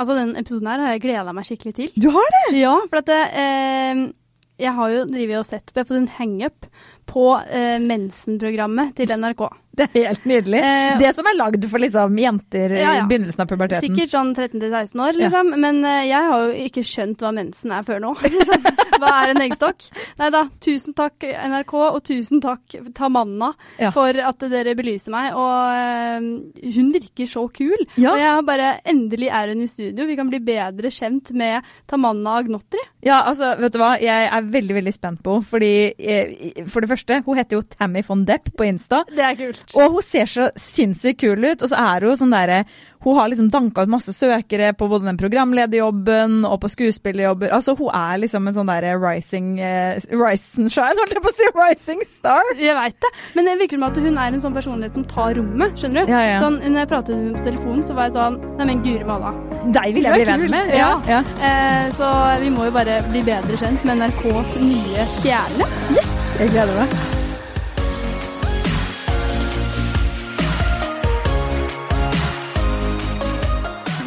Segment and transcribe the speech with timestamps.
[0.00, 1.90] Altså, den episoden her har jeg gleda meg skikkelig til.
[2.00, 2.44] Du har det?
[2.56, 4.06] Ja, for at eh,
[4.60, 6.68] jeg har jo drevet og sett på, jeg har fått en hangup
[7.10, 9.44] på eh, Mensen-programmet til NRK.
[9.80, 10.60] Det er helt nydelig.
[10.60, 13.04] Eh, det som er lagd for liksom jenter Ja, ja.
[13.04, 13.86] i begynnelsen av puberteten.
[13.86, 15.52] Sikkert sånn 13-16 år, liksom.
[15.62, 18.12] Men eh, jeg har jo ikke skjønt hva mensen er før nå.
[19.00, 19.86] hva er en eggstokk?
[20.20, 23.90] Nei da, tusen takk NRK, og tusen takk Tamanna Ja.
[23.96, 25.32] for at dere belyser meg.
[25.38, 27.86] Og eh, hun virker så kul.
[27.96, 28.12] Ja.
[28.14, 30.06] Og jeg har bare Endelig er hun i studio.
[30.08, 32.80] Vi kan bli bedre kjent med Tamanna Agnotri.
[33.04, 33.94] Ja, altså, vet du hva?
[34.00, 35.38] Jeg er veldig veldig spent på.
[35.48, 39.04] Fordi, eh, for det første, hun heter jo Tammy von Depp på Insta.
[39.08, 39.64] Det er kult.
[39.74, 41.62] Og hun ser så sinnssykt kul ut.
[41.62, 42.64] Og så er hun sånn derre
[43.04, 47.52] Hun har liksom danka ut masse søkere på både den programlederjobben og på skuespillerjobber.
[47.56, 51.36] Altså, hun er liksom en sånn derre rising eh, Rising shine, holdt jeg på å
[51.36, 51.48] si!
[51.60, 52.54] Rising star!
[52.60, 55.36] Jeg veit det, men det virker som at hun er en sånn personlighet som tar
[55.38, 55.76] rommet.
[55.80, 56.12] Skjønner du?
[56.12, 56.42] Ja, ja.
[56.44, 59.06] Sånn, når jeg pratet med henne på telefonen, så var jeg sånn Nei, men guri
[59.08, 59.30] malla.
[59.72, 60.74] Deg vil jeg bli venn med.
[60.76, 60.90] Ja.
[61.08, 61.22] ja.
[61.40, 62.10] Eh, så
[62.42, 65.72] vi må jo bare bli bedre kjent med NRKs nye stjerne.
[66.40, 67.19] Jeg gleder meg.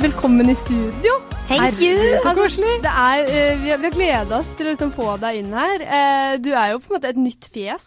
[0.03, 1.13] Velkommen i studio.
[1.47, 1.95] Thank you!
[1.97, 2.73] Så Altså, koselig.
[2.83, 5.83] det er, eh, vi har, har gleda oss til å liksom få deg inn her.
[5.83, 7.85] Eh, du er jo på en måte et nytt fjes,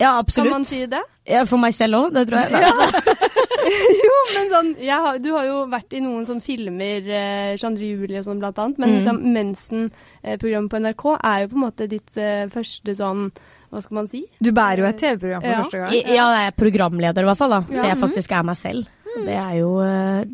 [0.00, 0.50] Ja, absolutt.
[0.50, 1.02] kan man si det?
[1.28, 2.50] Ja, for meg selv òg, det tror jeg.
[4.08, 7.86] jo, men sånn jeg har, Du har jo vært i noen sånne filmer, eh, Chandre
[7.92, 8.96] Julie og sånn blant annet, men Mm.
[8.98, 13.30] liksom, Mensen-programmet på NRK er jo på en måte ditt eh, første sånn
[13.70, 14.24] Hva skal man si?
[14.42, 15.62] Du bærer jo et TV-program for Ja.
[15.62, 15.92] første gang.
[16.10, 17.62] Ja, jeg er programleder i hvert fall, da.
[17.70, 17.80] Ja.
[17.80, 18.86] Så jeg faktisk er meg selv.
[19.16, 20.24] Og Det er jo eh,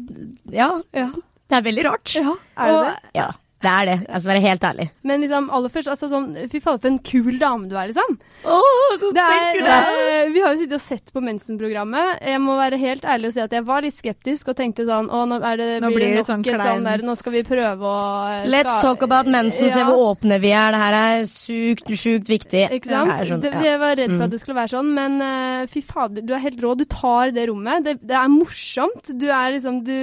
[0.52, 1.08] Ja, Ja.
[1.50, 2.14] det er veldig rart.
[2.16, 2.22] Er
[2.66, 3.10] det Og- det?
[3.14, 3.94] Ja, det er det.
[4.06, 4.84] Jeg skal være helt ærlig.
[5.02, 8.18] Men liksom, aller først, altså sånn Fy fader, for en kul dame du er, liksom.
[8.46, 12.20] Oh, Det er, uh, vi har jo sittet og sett på Mensen-programmet.
[12.22, 15.08] Jeg må være helt ærlig og si at jeg var litt skeptisk og tenkte sånn
[15.10, 17.34] Å, nå, er det, Nå blir det det nok sånn et sånn der Nå skal
[17.34, 17.98] vi prøve å
[18.30, 20.76] eh, Let's talk about mensen, se hvor åpne vi er.
[20.76, 22.62] Det her er sjukt, sjukt viktig.
[22.78, 23.14] Ikke sant?
[23.16, 23.64] Er sånn, det, ja.
[23.72, 24.24] jeg var redd for Mm.
[24.24, 26.72] at det skulle være sånn, men uh, fy fader, du er helt rå.
[26.78, 27.84] Du tar det rommet.
[27.84, 29.12] Det, det er morsomt.
[29.18, 29.94] Du er liksom du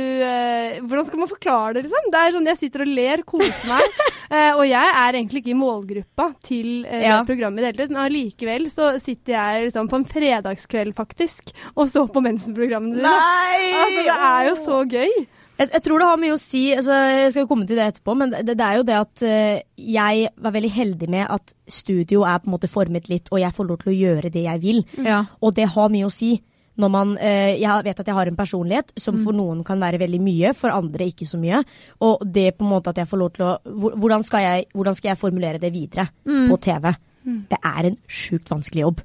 [0.85, 2.11] Hvordan skal man forklare det, liksom?
[2.13, 3.99] Det er sånn jeg sitter og ler, koser meg.
[4.25, 7.19] Uh, og jeg er egentlig ikke i målgruppa til uh, Ja.
[7.27, 11.53] programmet i det hele tatt, men allikevel så sitter jeg liksom på en fredagskveld, faktisk,
[11.75, 13.15] og så på mensenprogrammet dine.
[13.15, 15.13] Altså, det er jo så gøy.
[15.55, 16.63] Jeg, jeg tror det har mye å si.
[16.75, 19.23] Altså, jeg skal jo komme til det etterpå, men det, det er jo det at
[19.23, 23.39] uh, jeg var veldig heldig med at studio er på en måte formet litt, og
[23.39, 24.81] jeg får lov til å gjøre det jeg vil.
[25.05, 25.21] Ja.
[25.39, 26.33] Og det har mye å si.
[26.77, 29.99] Når man, eh, jeg vet at jeg har en personlighet som for noen kan være
[29.99, 31.63] veldig mye, for andre ikke så mye.
[32.01, 33.57] Og det på en måte at jeg får lov til å
[33.95, 36.95] Hvordan skal jeg, hvordan skal jeg formulere det videre på TV?
[37.25, 38.99] Det er en sjukt vanskelig jobb.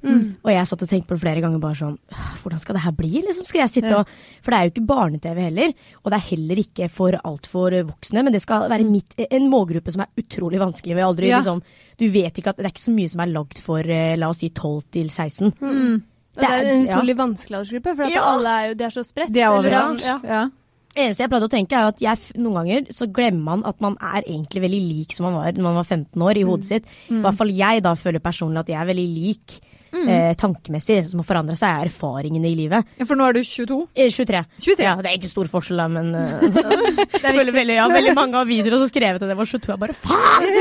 [0.45, 1.59] Og jeg satt og tenkte på det flere ganger.
[1.59, 1.97] bare sånn,
[2.43, 3.09] Hvordan skal det her bli?
[3.25, 3.47] liksom?
[3.47, 3.97] Skal jeg sitte Ja.
[3.99, 4.07] og,
[4.43, 5.73] For det er jo ikke barne-TV heller.
[6.05, 8.23] Og det er heller ikke for altfor voksne.
[8.23, 11.01] Men det skal være mitt, en målgruppe som er utrolig vanskelig.
[11.01, 11.39] Aldri, Ja.
[11.39, 11.63] liksom,
[11.97, 14.29] du vet ikke at Det er ikke så mye som er lagd for eh, la
[14.29, 15.53] oss si 12 til 16.
[15.59, 16.01] Og
[16.35, 16.93] det er en ja.
[16.93, 18.23] utrolig vanskelig aldersgruppe, for at Ja.
[18.23, 19.33] alle er jo de er så spredt.
[19.33, 20.03] Det er eller overalt.
[20.05, 20.19] ja.
[20.23, 20.49] Ja.
[20.95, 23.97] eneste jeg pleide å tenke er at jeg, noen ganger så glemmer man at man
[24.01, 26.85] er egentlig veldig lik som man var når man var 15 år i hodet sitt.
[27.09, 29.59] I hvert fall jeg da føler personlig at jeg er veldig lik
[29.91, 30.97] eh, tankemessig.
[31.01, 32.87] Det som har forandra seg, er erfaringene i livet.
[32.99, 33.79] Ja, For nå er du 22?
[33.95, 34.43] Eh, 23.
[34.63, 34.85] 23.
[34.87, 38.77] Ja, det er ikke stor forskjell da, men uh, føler veldig, ja, veldig mange aviser
[38.77, 39.71] også skrevet at jeg var 22.
[39.75, 40.49] Jeg bare faen!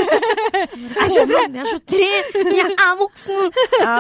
[0.60, 1.30] Jeg er 23!
[1.30, 2.56] Jeg er 23!
[2.58, 3.58] Jeg er voksen!
[3.80, 3.94] Ja,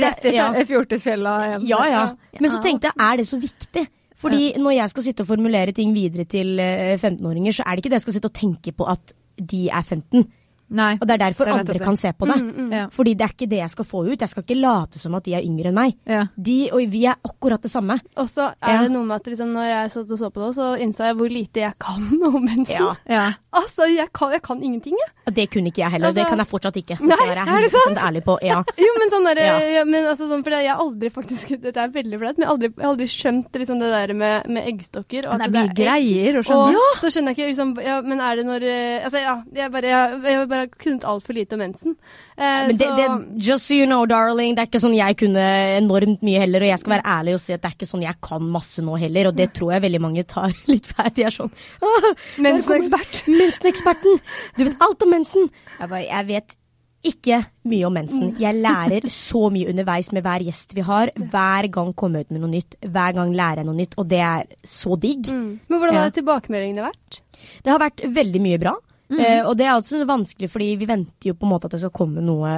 [0.00, 0.50] Rett i ja.
[0.66, 1.66] fjortisfjella igjen.
[1.70, 2.04] Ja, ja.
[2.40, 3.84] Men så tenkte jeg, er det så viktig?
[4.20, 7.84] Fordi når jeg skal sitte og formulere ting videre til eh, 15-åringer, så er det
[7.84, 10.26] ikke det jeg skal sitte og tenke på at de er 15.
[10.70, 10.94] Nei.
[11.00, 11.82] Og det er derfor Det er andre det.
[11.82, 12.36] kan se på det.
[12.72, 12.86] Ja.
[12.94, 14.20] Fordi det er ikke det jeg skal få ut.
[14.20, 15.96] Jeg skal ikke late som at de er yngre enn meg.
[16.06, 16.26] Ja.
[16.36, 17.98] De og vi er akkurat det samme.
[18.16, 18.82] Og så er Ja.
[18.82, 21.16] det noe med at liksom, når jeg satt og så på det, så innså jeg
[21.16, 22.78] hvor lite jeg kan om mensen.
[22.78, 22.94] Ja.
[23.08, 23.32] Ja.
[23.52, 25.10] Altså, jeg kan, jeg kan ingenting, jeg.
[25.26, 26.06] Og Det kunne ikke jeg heller.
[26.08, 27.00] Altså- det kan jeg fortsatt ikke.
[27.02, 28.38] Nei, jeg er det 100% ærlig på.
[28.42, 28.62] Ja.
[28.78, 29.58] Jo, men sånn der, Ja.
[29.80, 29.84] ja.
[29.84, 32.54] men altså, sånn, for jeg har aldri faktisk Dette er veldig flaut, men jeg har
[32.54, 35.26] aldri, jeg har aldri skjønt liksom, det der med, med eggstokker.
[35.26, 36.86] Og Det at er mye greier å Og skjønne.
[37.02, 39.34] så skjønner jeg ikke liksom, ja, Men er det når eh, Altså, ja.
[39.54, 41.96] Jeg bare, jeg, jeg har bare kunnet altfor lite om mensen.
[42.36, 43.08] Eh, Men det, så, det,
[43.48, 45.46] just so you know, darling, det er ikke sånn jeg kunne
[45.80, 46.62] enormt mye heller.
[46.66, 48.84] Og jeg skal være ærlig og si at det er ikke sånn jeg kan masse
[48.86, 49.32] nå heller.
[49.32, 51.12] Og det tror jeg veldig mange tar litt feil.
[51.16, 51.50] De er sånn
[51.82, 52.08] «Åh,
[52.46, 53.22] Mensenekspert.
[53.28, 54.20] Menseneksperten!
[54.56, 55.50] Du vet alt om mensen!
[55.80, 56.56] Jeg bare, jeg vet
[57.00, 58.34] ikke mye om mensen.
[58.36, 61.08] Jeg lærer så mye underveis med hver gjest vi har.
[61.16, 62.76] Hver gang kommer jeg ut med noe nytt.
[62.84, 65.30] Hver gang lærer jeg noe nytt, og det er så digg.
[65.32, 65.46] Mm.
[65.64, 66.02] Men hvordan Ja.
[66.04, 67.20] har tilbakemeldingene vært?
[67.64, 68.74] Det har vært veldig mye bra.
[69.10, 71.80] Eh, og det er også vanskelig, fordi vi venter jo på en måte at det
[71.82, 72.50] skal komme noe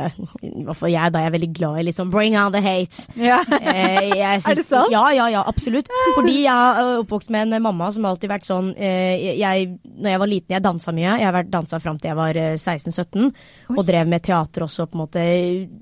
[0.45, 3.07] I hvert fall jeg, da jeg er veldig glad i liksom bring on the hate.
[3.17, 3.39] Ja.
[3.57, 4.93] Eh, jeg Er det sant?
[4.93, 5.89] Ja, ja, ja, absolutt.
[6.19, 10.15] Fordi jeg er oppvokst med en mamma som har alltid vært sånn eh, jeg, Når
[10.15, 11.17] jeg var liten, jeg dansa mye.
[11.23, 13.33] Jeg har dansa fram til jeg var eh, 16-17,
[13.73, 15.25] og drev med teater også, på en måte.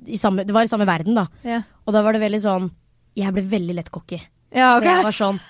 [0.06, 1.26] I samme, det var i samme verden, da.
[1.46, 1.62] Ja.
[1.86, 2.70] Og da var det veldig sånn
[3.18, 4.20] Jeg ble veldig lett cocky.
[4.54, 5.40] ja, For jeg var sånn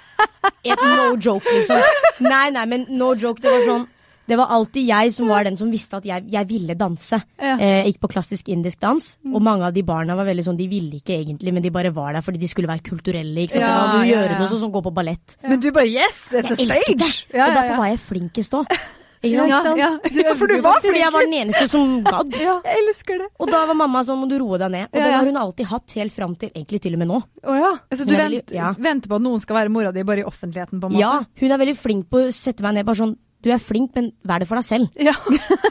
[0.64, 1.80] et, No joke, liksom.
[2.32, 3.40] Nei, nei, men no joke.
[3.40, 3.86] Det var sånn
[4.30, 7.18] det var alltid jeg som var den som visste at jeg, jeg ville danse.
[7.40, 7.56] Ja.
[7.58, 10.68] Eh, gikk på klassisk indisk dans, og mange av de barna var veldig sånn, de
[10.70, 13.44] ville ikke egentlig, men de bare var der fordi de skulle være kulturelle.
[13.48, 13.66] ikke sant?
[13.66, 15.36] Ja, det var å gjøre noe sånn som gå på ballett.
[15.42, 17.10] Men du bare yes, it's a elsket det!
[17.10, 17.26] stage!
[17.34, 18.70] Ja, og derfor var jeg flinkest òg.
[19.20, 19.44] Ja,
[19.76, 22.32] Ja, Du, for du var Fordi jeg var den eneste som gadd.
[22.40, 23.26] Ja, jeg elsker det.
[23.36, 24.86] Og da var mamma sånn, må du roe deg ned.
[24.88, 27.18] Og det har hun alltid hatt, helt fram til egentlig til og med nå.
[27.44, 27.74] Oh, ja.
[27.92, 30.80] Så du vent, veldig- venter på at noen skal være mora di bare i offentligheten,
[30.80, 31.02] på en måte?
[31.04, 33.94] Ja, hun er veldig flink på å sette meg ned bare sånn, du er flink,
[33.96, 34.88] men vær det for deg selv.
[35.00, 35.14] ja.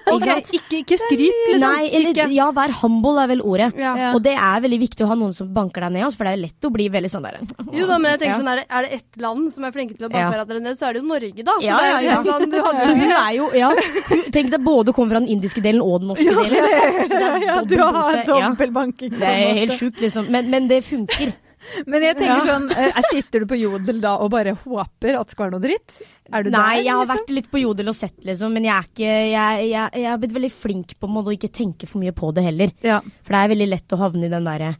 [0.09, 0.35] Ikke?
[0.57, 1.61] Ikke, ikke skryt, liksom.
[1.61, 2.23] Nei, eller ikke.
[2.33, 3.67] ja, vær humble er vel ordet.
[3.77, 3.91] Ja.
[3.99, 4.07] Ja.
[4.17, 6.39] Og det er veldig viktig å ha noen som banker deg ned, for det er
[6.41, 7.37] lett å bli veldig sånn der
[7.77, 8.39] Jo da, men jeg tenker Ja.
[8.39, 10.31] sånn, er det, er det ett land som er flinke til å banke Ja.
[10.33, 11.55] hverandre ned, så er det jo Norge, da.
[11.59, 12.23] Så Ja, det er jo ja.
[12.25, 13.69] sånn, du hadde hun er jo ja,
[14.33, 16.57] Tenk deg både kommer fra den indiske delen og den norske delen.
[17.49, 18.49] Ja, du har dose, ja.
[18.97, 20.25] Det er helt sjukt, liksom.
[20.33, 21.35] Men, men det funker.
[21.87, 22.55] Men jeg tenker Ja.
[22.57, 25.65] sånn, eh, sitter du på Jodel da og bare håper at det skal være noe
[25.67, 25.99] dritt?
[26.31, 27.15] Er du Nei, der, jeg har liksom?
[27.17, 30.17] vært litt på Jodel og sett, liksom, men jeg er ikke Jeg, jeg, jeg har
[30.21, 32.71] blitt veldig flink på en måte å ikke tenke for mye på det heller.
[32.85, 32.99] Ja.
[33.23, 34.75] For det er veldig lett å havne i den derre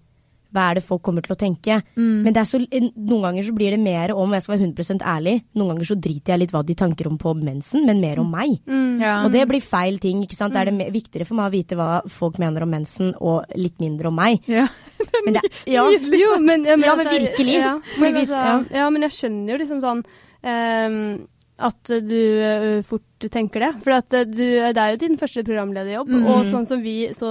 [0.49, 1.79] Hva er det folk kommer til å tenke?
[1.93, 2.23] Mm.
[2.25, 5.35] Men det så, noen ganger så blir det mer om, jeg skal være 100 ærlig,
[5.59, 8.31] noen ganger så driter jeg litt hva de tanker om på mensen, men mer om
[8.33, 8.55] meg.
[8.65, 8.99] Mm.
[9.01, 9.15] Ja.
[9.25, 10.23] Og det blir feil ting.
[10.25, 10.55] ikke sant?
[10.55, 10.59] Mm.
[10.61, 13.77] er det er viktigere for meg å vite hva folk mener om mensen, og litt
[13.83, 14.41] mindre om meg.
[14.49, 14.67] Ja.
[15.25, 17.55] Men det, ja, Jo, men, ja, men, Ja, men altså, virkelig.
[17.59, 20.03] Ja, men, altså, ja, men jeg skjønner jo liksom sånn
[20.47, 20.99] ehm,
[21.59, 23.71] at du ø, fort tenker det.
[23.83, 26.25] For at ø, du, det er jo din første programlederjobb, Mm.
[26.31, 27.29] og sånn som vi så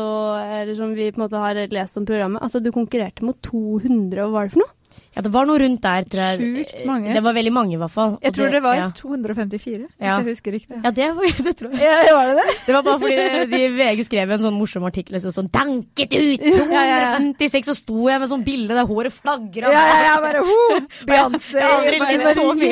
[0.76, 4.30] som vi på en måte har lest om programmet, altså du konkurrerte mot 200, og
[4.30, 4.74] hva var det for noe?
[5.18, 6.38] Ja, det var noe rundt der, tror jeg.
[6.38, 7.10] Sjukt mange.
[7.16, 8.12] Det var veldig mange, i hvert fall.
[8.22, 8.84] Jeg tror det var ja.
[8.94, 10.12] 254, hvis Ja.
[10.20, 10.78] jeg husker riktig.
[10.84, 11.82] Ja, det, var, det tror jeg.
[11.82, 12.54] Ja, var det det?
[12.68, 16.14] Det var bare fordi det, de VG skrev en sånn morsom artikkel så sånn 'Danket
[16.14, 16.46] ut!
[16.46, 17.10] Ja, ja, ja.
[17.18, 19.72] 256!' Så sto jeg med sånn bilde der håret flagra.
[19.74, 20.58] Ja, ja, ja, bare ho!
[21.10, 22.70] Beyoncé, Jeg aldri ledd så mye.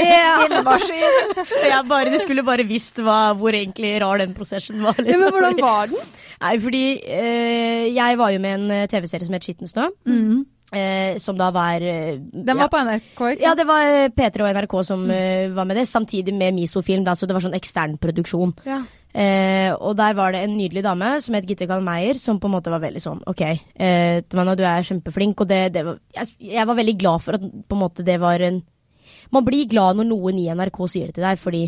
[1.66, 4.94] jeg bare, de skulle bare visst hva, hvor egentlig rar den prosessen var.
[4.98, 5.20] Ja, Liksom.
[5.26, 5.98] men hvordan var den?
[6.40, 9.88] Nei, fordi øh, jeg var jo med en eh, TV-serie som het Skitten snø.
[10.74, 12.64] Eh, som da var Den Den ja.
[12.66, 13.42] var på NRK, ikke sant?
[13.44, 17.04] Ja, det var eh, P3 og NRK som eh, var med det, samtidig med Misofilm,
[17.06, 18.52] da, så det var sånn ekstern produksjon.
[18.66, 18.80] Ja.
[19.16, 22.50] Eh, og der var det en nydelig dame som het Gitte Kahl Meyer, som på
[22.50, 26.00] en måte var veldig sånn OK, eh, Tamanna, du er kjempeflink, og det, det var,
[26.18, 28.58] jeg, jeg var veldig glad for at på en måte det var en
[29.32, 31.62] Man blir glad når noen i NRK sier det til deg, fordi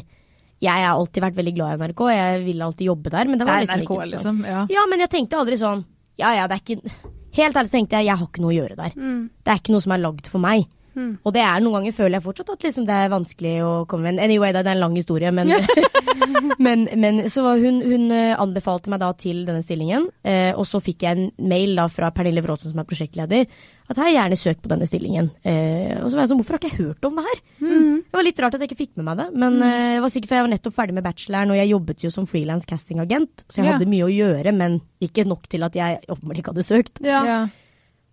[0.60, 3.46] jeg har alltid vært veldig glad i NRK, jeg ville alltid jobbe der, men det
[3.46, 4.42] Det var er liksom NRK, ikke sånn.
[4.42, 4.42] liksom.
[4.50, 4.66] Ja.
[4.74, 5.84] Ja, men jeg tenkte aldri sånn
[6.18, 8.78] Ja ja, det er ikke Helt ærlig tenkte jeg jeg har ikke noe å gjøre
[8.78, 8.96] der.
[8.98, 9.22] Mm.
[9.44, 10.66] Det er ikke noe som er lagd for meg.
[10.98, 11.12] Mm.
[11.22, 14.08] Og det er noen ganger føler jeg fortsatt at liksom det er vanskelig å komme
[14.10, 14.18] med.
[14.24, 15.52] Anyway, det er en lang historie, men,
[16.66, 20.08] men, men så hun, hun eh, anbefalte meg da til denne stillingen.
[20.26, 23.46] Eh, og så fikk jeg en mail da fra Pernille Wroldsen, som er prosjektleder,
[23.88, 25.30] at jeg gjerne søk på denne stillingen.
[25.46, 27.38] Eh, og så var jeg sånn, hvorfor har ikke jeg hørt om det her?
[27.62, 30.12] Det var litt rart at jeg ikke fikk med meg det, men eh, jeg var
[30.16, 33.46] sikker, for jeg var nettopp ferdig med bacheloren, og jeg jobbet jo som frilans castingagent,
[33.46, 33.76] så jeg Ja.
[33.78, 37.00] hadde mye å gjøre, men ikke nok til at jeg åpenbart ikke hadde søkt.
[37.06, 37.22] Ja.
[37.28, 37.38] Ja.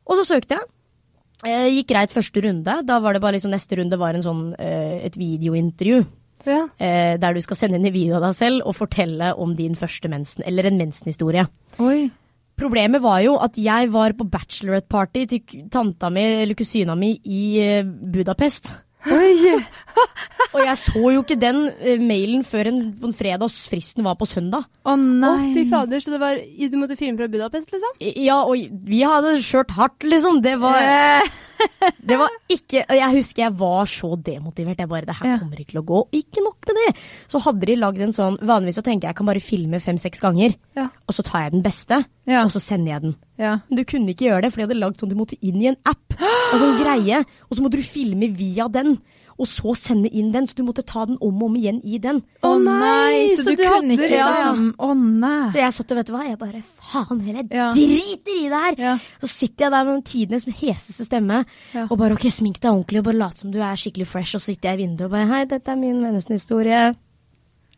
[0.05, 0.67] Og så søkte jeg.
[1.45, 2.77] Eh, gikk greit første runde.
[2.87, 6.05] Da var det bare liksom neste runde var en sånn, eh, et videointervju.
[6.45, 6.67] Ja.
[6.79, 9.75] Eh, der du skal sende inn en video av deg selv og fortelle om din
[9.75, 11.47] første mensen, eller en mensenhistorie.
[11.79, 12.11] Oi.
[12.55, 17.83] Problemet var jo at jeg var på bachelorette-party til tanta mi eller kusina mi i
[17.83, 18.71] Budapest.
[19.11, 19.55] Oi.
[20.55, 24.05] Og jeg så jo ikke den eh, mailen før en, på en fredag, og fristen
[24.05, 24.65] var på søndag.
[24.85, 25.53] Å Å, nei.
[25.55, 27.95] fy fader, så det var, du måtte filme fra Budapest, liksom?
[28.23, 30.41] Ja, og vi hadde kjørt hardt, liksom.
[30.45, 31.27] Det var Eh,
[32.09, 34.79] Det var ikke Jeg husker jeg var så demotivert.
[34.81, 36.01] Jeg bare Det her kommer ikke til å gå.
[36.19, 36.91] Ikke nok med det!
[37.31, 40.21] Så hadde de lagd en sånn Vanligvis så tenker jeg jeg kan bare filme fem-seks
[40.23, 40.89] ganger, Ja.
[41.07, 42.43] og så tar jeg den beste, Ja.
[42.43, 43.15] og så sender jeg den.
[43.39, 43.53] Ja.
[43.69, 45.67] Men du kunne ikke gjøre det, for de hadde lagd sånn du måtte inn i
[45.71, 46.17] en app.
[46.53, 47.23] Og sånn greie.
[47.49, 48.99] Og så måtte du filme via den,
[49.37, 50.47] og så sende inn den.
[50.47, 52.21] Så du måtte ta den om og om igjen i den.
[52.41, 54.27] Å oh, nei, så, så du du kunne ikke Ja.
[54.31, 55.51] liksom Å nei.
[55.51, 57.71] Så jeg satt og vet du hva, jeg bare faen heller, jeg Ja.
[57.75, 58.75] driter i det her!
[58.79, 58.97] Ja.
[59.21, 61.87] Så sitter jeg der med den tidenes heseste stemme Ja.
[61.89, 64.41] og bare ok, smink deg ordentlig og bare lat som du er skikkelig fresh, og
[64.41, 66.95] så sitter jeg i vinduet og bare hei, dette er min menneskehistorie.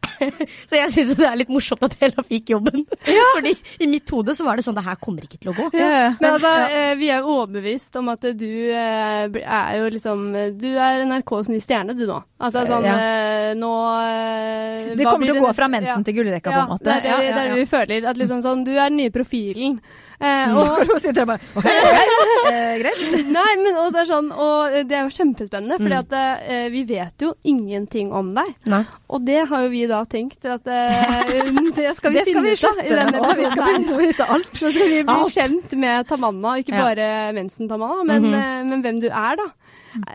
[0.70, 2.86] Så jeg syns det er litt morsomt at Hella fikk jobben.
[3.36, 5.68] Fordi i mitt hode så var det sånn det her kommer ikke til å gå.
[5.78, 6.14] Ja.
[6.20, 6.94] Men altså, ja.
[7.00, 10.26] vi er overbevist om at du eh, er jo liksom
[10.60, 12.20] Du er NRKs nye stjerne, du nå.
[12.40, 12.96] Altså sånn Ja.
[12.98, 13.72] eh, Nå
[14.02, 16.90] eh, Det kommer til å gå fra mensen til gullrekka, på en måte.
[16.90, 17.54] Ja, det er det, Ja, vi- det, ja.
[17.56, 18.10] det vi føler.
[18.12, 19.80] At liksom sånn Du er den nye profilen.
[20.17, 22.13] Eh, og, hun sitter der bare OK, greit.
[22.50, 23.01] Eh, greit.
[23.29, 26.41] nei, men og det er sånn Og det er jo kjempespennende, fordi Mm.
[26.53, 28.50] eh, vi vet jo ingenting om deg.
[28.65, 28.83] Nei.
[29.09, 31.21] Og det har jo vi da tenkt at eh,
[31.77, 33.38] det skal vi Det finne ut av i denne episoden.
[33.38, 34.51] Vi skal begynne å vite alt.
[34.62, 35.33] Nå skal vi bli Alt.
[35.38, 36.83] kjent med Tamanna, ikke ikke Ja.
[36.83, 38.65] bare mensen-Tamanna, men, mm -hmm.
[38.65, 39.47] men hvem du er, da.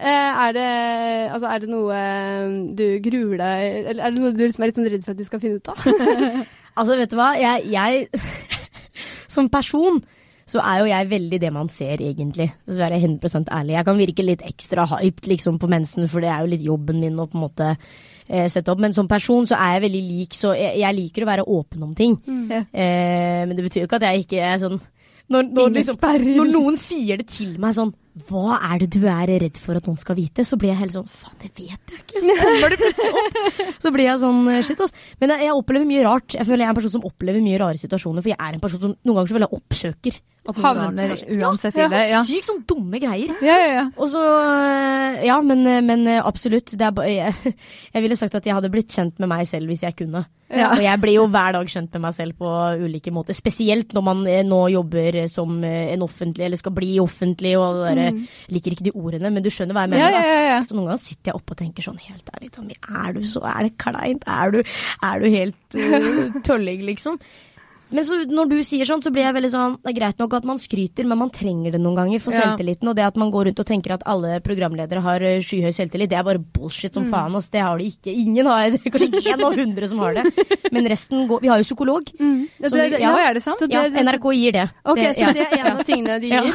[0.03, 4.63] Er, det, altså, er det noe du gruer deg Eller er det noe du liksom
[4.63, 5.77] er litt sånn redd for at du skal finne ut av?
[6.79, 7.33] Altså, vet du hva?
[7.37, 8.09] Jeg, jeg
[9.33, 10.03] Som person
[10.53, 12.49] så er jo jeg veldig det man ser, egentlig.
[12.67, 13.77] Så være 100 ærlig.
[13.77, 16.99] Jeg kan virke litt ekstra hyped liksom, på mensen, for det er jo litt jobben
[17.01, 18.83] min å på en måte eh, sette opp.
[18.83, 21.87] Men som person så er jeg veldig lik, så jeg, jeg liker å være åpen
[21.87, 22.19] om ting.
[22.27, 22.51] Mm.
[22.59, 24.81] Eh, men det betyr jo ikke at jeg ikke er sånn
[25.33, 25.97] når, når, liksom,
[26.37, 27.93] når noen sier det til meg sånn
[28.29, 30.45] Hva er det du er redd for at noen skal vite?
[30.45, 32.21] Så blir jeg helt sånn Faen, det vet jeg ikke.
[32.21, 33.79] Så kommer det plutselig opp.
[33.81, 34.93] Så blir jeg sånn eh, shit, ass.
[35.23, 36.37] Men jeg, jeg opplever mye rart.
[36.37, 38.25] Jeg føler jeg er en person som opplever mye rare situasjoner.
[38.25, 41.85] For jeg er en person som noen ganger så vel jeg oppsøker Havner uansett ja,
[41.87, 41.99] i det.
[42.11, 42.21] Ja.
[42.27, 43.31] Sykt sånn dumme greier.
[43.47, 43.85] Ja, ja, ja.
[43.95, 46.75] Og så øh, Ja, men, øh, men absolutt.
[46.75, 47.55] Det er bare jeg,
[47.95, 50.27] jeg ville sagt at jeg hadde blitt kjent med meg selv hvis jeg kunne.
[50.53, 50.69] Ja.
[50.75, 52.49] Og jeg blir jo hver dag kjent med meg selv på
[52.83, 53.37] ulike måter.
[53.37, 57.79] Spesielt når man eh, nå jobber som eh, en offentlig, eller skal bli offentlig, og
[57.79, 58.02] det derre
[58.53, 60.11] Liker ikke de ordene, men du skjønner hva jeg mener.
[60.11, 60.59] ja, ja, ja.
[60.67, 63.45] Så noen ganger sitter jeg oppe og tenker sånn helt ærlig, Tommy, er du så
[63.47, 64.25] Er det kleint?
[64.27, 64.61] Er du,
[65.03, 67.19] er du helt uh, tølling, liksom?
[67.93, 70.33] Men så når du sier sånn, så blir jeg veldig sånn Det er greit nok
[70.39, 72.41] at man skryter, men man trenger det noen ganger for Ja.
[72.47, 72.89] selvtilliten.
[72.89, 76.09] Og det at man går rundt og tenker at alle programledere har eh, skyhøy selvtillit,
[76.09, 77.37] det er bare bullshit som faen.
[77.37, 77.51] ass.
[77.53, 78.09] det har de ikke.
[78.17, 78.81] Ingen har det.
[78.89, 80.25] Kanskje én av hundre som har det.
[80.73, 82.09] Men resten går Vi har jo psykolog.
[82.17, 82.49] Mm.
[82.65, 83.61] Ja, det, vi- Ja, er det sant?
[83.61, 84.71] Så det, Ja, NRK gir det.
[84.89, 86.43] ok, det, så det er en av tingene de Ja.
[86.49, 86.55] gir?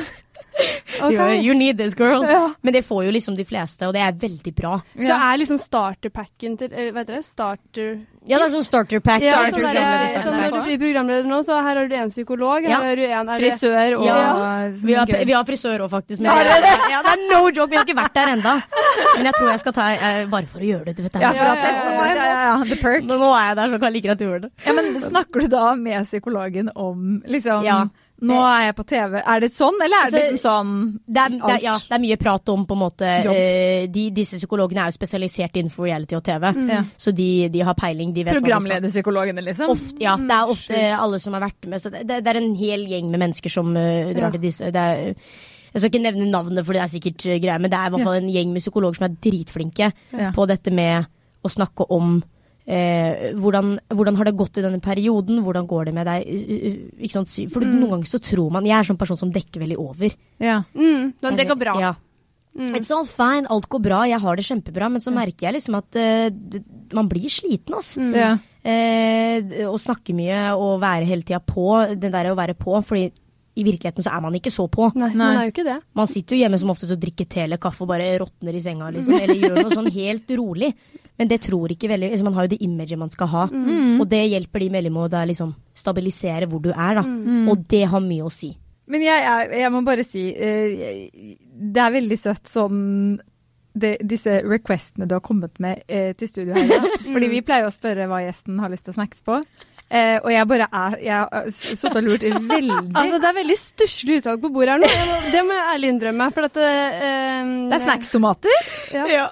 [1.08, 1.14] Ok.
[1.14, 2.24] You, you need this, girl.
[2.26, 2.48] Ja.
[2.66, 4.80] Men det får jo liksom de fleste, og det er veldig bra.
[4.98, 7.26] Så er liksom starterpacken til Hva heter det?
[7.28, 7.92] Starter...
[8.28, 9.22] Ja, det er sånn starterpack.
[9.24, 11.94] Ja, starter sånn der, programleder, sånn når du blir programleder nå, så her har du
[11.96, 12.80] en psykolog, her Ja.
[12.84, 14.16] har du en er Frisør og Ja.
[14.34, 16.22] sånn Vi har, vi har frisør òg, faktisk.
[16.26, 18.56] Men ja, det er no joke, vi har ikke vært der enda
[19.16, 20.96] Men jeg tror jeg skal ta eh, bare for å gjøre det.
[20.98, 22.08] Du vet, Ja, for Ja, at ja, ja, ja.
[22.08, 23.06] ja, ja, ja, The perks.
[23.08, 24.52] Nå, nå er jeg der, så kan jeg like greit gjøre det.
[24.66, 27.80] Ja, men Snakker du da med psykologen om liksom Ja.
[28.26, 29.16] Nå er jeg på TV.
[29.22, 30.70] Er det sånn, eller er det Altså, liksom sånn
[31.06, 34.06] Det er, det, er, ja, det er mye prat om på en måte eh, de,
[34.16, 36.88] Disse psykologene er jo spesialisert innenfor reality og TV, mm.
[36.98, 38.16] så de, de har peiling.
[38.16, 38.24] De.
[38.32, 39.74] Programlederpsykologene, liksom?
[39.76, 41.84] Ofte, ja, det er ofte alle som har vært med.
[41.84, 43.84] Så det, det, det er en hel gjeng med mennesker som uh,
[44.16, 44.32] drar Ja.
[44.34, 44.72] til disse.
[44.74, 45.14] Det er,
[45.68, 47.94] jeg skal ikke nevne navnet, for det er sikkert uh, greier, men det er i
[47.96, 50.32] hvert fall en gjeng med psykologer som er dritflinke Ja.
[50.36, 51.06] på dette med
[51.46, 52.18] å snakke om
[52.68, 56.28] eh, hvordan, hvordan har det gått i denne perioden, hvordan går det med deg?
[56.28, 57.32] uh, uh, Ikke sant?
[57.54, 60.14] For noen ganger så tror man Jeg er sånn person som dekker veldig over.
[60.44, 60.62] Ja.
[60.76, 61.78] Mm, men det går bra.
[61.82, 61.96] Ja.
[62.58, 62.74] Mm.
[62.74, 65.78] It's all fine, alt går bra, jeg har det kjempebra, men så merker jeg liksom
[65.78, 66.62] at uh,
[66.98, 68.02] man blir sliten, altså.
[68.02, 68.14] Mm.
[68.18, 68.36] ja.
[68.68, 73.06] Eh, å snakke mye og være hele tida på, det der å være på, fordi
[73.58, 74.92] i virkeligheten så er man ikke så på.
[74.96, 75.18] Nei, Nei.
[75.20, 75.78] man er jo ikke det.
[75.98, 78.62] Man sitter jo hjemme som oftest og drikker te eller kaffe og bare råtner i
[78.64, 80.72] senga, liksom, eller gjør noe sånn helt rolig.
[81.18, 84.00] Men det tror ikke veldig altså Man har jo det imaget man skal ha, Mm.
[84.02, 87.04] og det hjelper de veldig med å liksom stabilisere hvor du er, da.
[87.04, 87.48] Mm.
[87.50, 88.52] Og det har mye å si.
[88.88, 90.86] Men jeg, jeg, jeg må bare si uh,
[91.74, 92.78] Det er veldig søtt sånn
[93.78, 96.70] de, disse requestene du har kommet med eh, til studio her.
[96.72, 96.80] Ja.
[97.14, 99.42] Fordi vi pleier å spørre hva gjesten har lyst til å snakkes på.
[99.88, 103.56] Eh, og jeg bare er Jeg har sittet og lurt veldig Altså, det er veldig
[103.62, 104.90] stusslig utvalg på bordet her nå.
[105.08, 106.28] Må- Det må jeg ærlig innrømme.
[106.36, 106.72] For at det,
[107.08, 108.72] eh, Det er snackstomater.
[108.92, 109.28] Ja.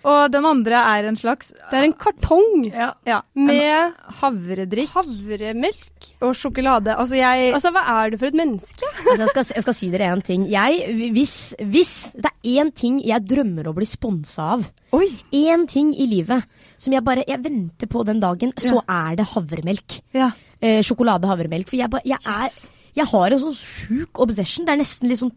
[0.00, 6.06] Og den andre er en slags Det er en kartong ja, med havredrikk havremelk.
[6.24, 6.94] og sjokolade.
[6.96, 8.86] Altså, jeg Altså, hva er du for et menneske?
[9.10, 10.46] Altså, jeg, skal, jeg skal si dere en ting.
[10.48, 14.64] Jeg, hvis, hvis det er én ting jeg drømmer å bli sponsa av,
[14.96, 15.06] Oi!
[15.36, 16.46] én ting i livet
[16.80, 20.00] som jeg bare Jeg venter på den dagen, så er det havremelk.
[20.16, 20.32] Ja.
[20.60, 21.68] Eh, Sjokolade-havremelk.
[21.68, 22.48] For jeg, bare, jeg er
[22.96, 24.66] Jeg har en sånn sjuk obsession.
[24.66, 25.34] Det er nesten litt sånn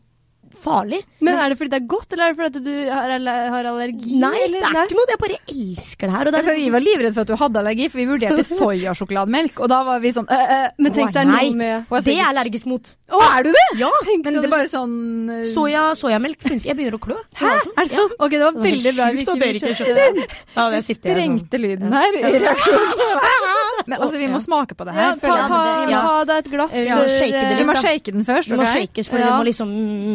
[0.64, 1.02] farlig.
[1.24, 3.14] Men er det fordi det er godt, eller er det fordi du har,
[3.54, 4.18] har allergi?
[4.22, 4.64] Nei, eller?
[4.64, 5.10] det er ikke noe.
[5.12, 6.30] Jeg bare elsker det her.
[6.30, 9.64] Og det Ja, vi var livredde for at du hadde allergi, for vi vurderte soyasjokolademelk.
[9.64, 12.30] Og da var vi sånn øh, øh, Men tenk deg noe med det er jeg
[12.30, 12.94] allergisk mot.
[13.14, 13.66] Å, er du det?
[13.78, 13.90] Ja!
[14.10, 14.94] Men det er bare sånn
[15.30, 17.18] øh, Soya, soyamelk funker Jeg begynner å klø.
[17.38, 17.52] Hæ?
[17.78, 18.14] Er det sånn?
[18.18, 20.26] Ok, det var veldig bra vi ikke ikke skjønte.
[20.56, 21.00] Ja, det jeg sånn.
[21.00, 23.62] sprengte lyden her i reaksjonen.
[23.84, 25.18] Altså, vi må smake på det Ja, her.
[25.20, 25.58] ta, ta,
[25.92, 26.00] ja.
[26.00, 26.72] ta deg et glass.
[26.72, 28.50] Det eh, Vi må shake den først.
[28.54, 29.26] Det må shakes, for Ja.
[29.28, 29.74] det må liksom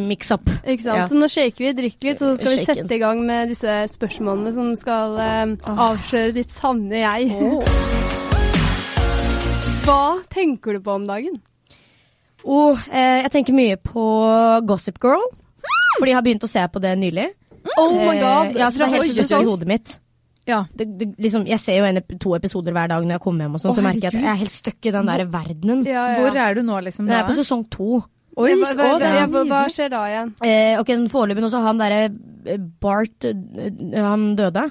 [0.08, 0.48] mix up.
[0.64, 1.02] Ikke sant?
[1.02, 1.04] Ja.
[1.10, 4.54] Så nå shaker vi, drikker litt, så skal vi sette i gang med disse spørsmålene
[4.56, 7.28] som skal eh, avsløre ditt sanne jeg.
[9.84, 10.00] Hva
[10.32, 11.36] tenker du på om dagen?
[12.48, 14.08] Og eh, jeg tenker mye på
[14.68, 15.22] Gossip Girl.
[15.98, 17.30] Fordi jeg har begynt å se på det nylig.
[17.76, 18.52] Oh my god!
[18.52, 19.96] Eh, ja, så det er helt slutt i hodet mitt.
[20.48, 20.62] Ja.
[20.72, 23.56] Det, det, liksom, jeg ser jo en, to episoder hver dag når jeg kommer hjem,
[23.58, 25.82] og sånn, så merker jeg at jeg er helt stuck i den der verdenen.
[25.84, 26.22] Ja, ja.
[26.22, 27.10] Hvor er du nå, liksom?
[27.10, 28.00] Jeg er på sesong to.
[28.38, 28.90] Oi, hva, hva,
[29.26, 30.28] hva, hva skjer da igjen?
[30.46, 33.34] Eh, ok, Foreløpig nå så har han derre eh, Bart eh,
[33.98, 34.62] Han døde.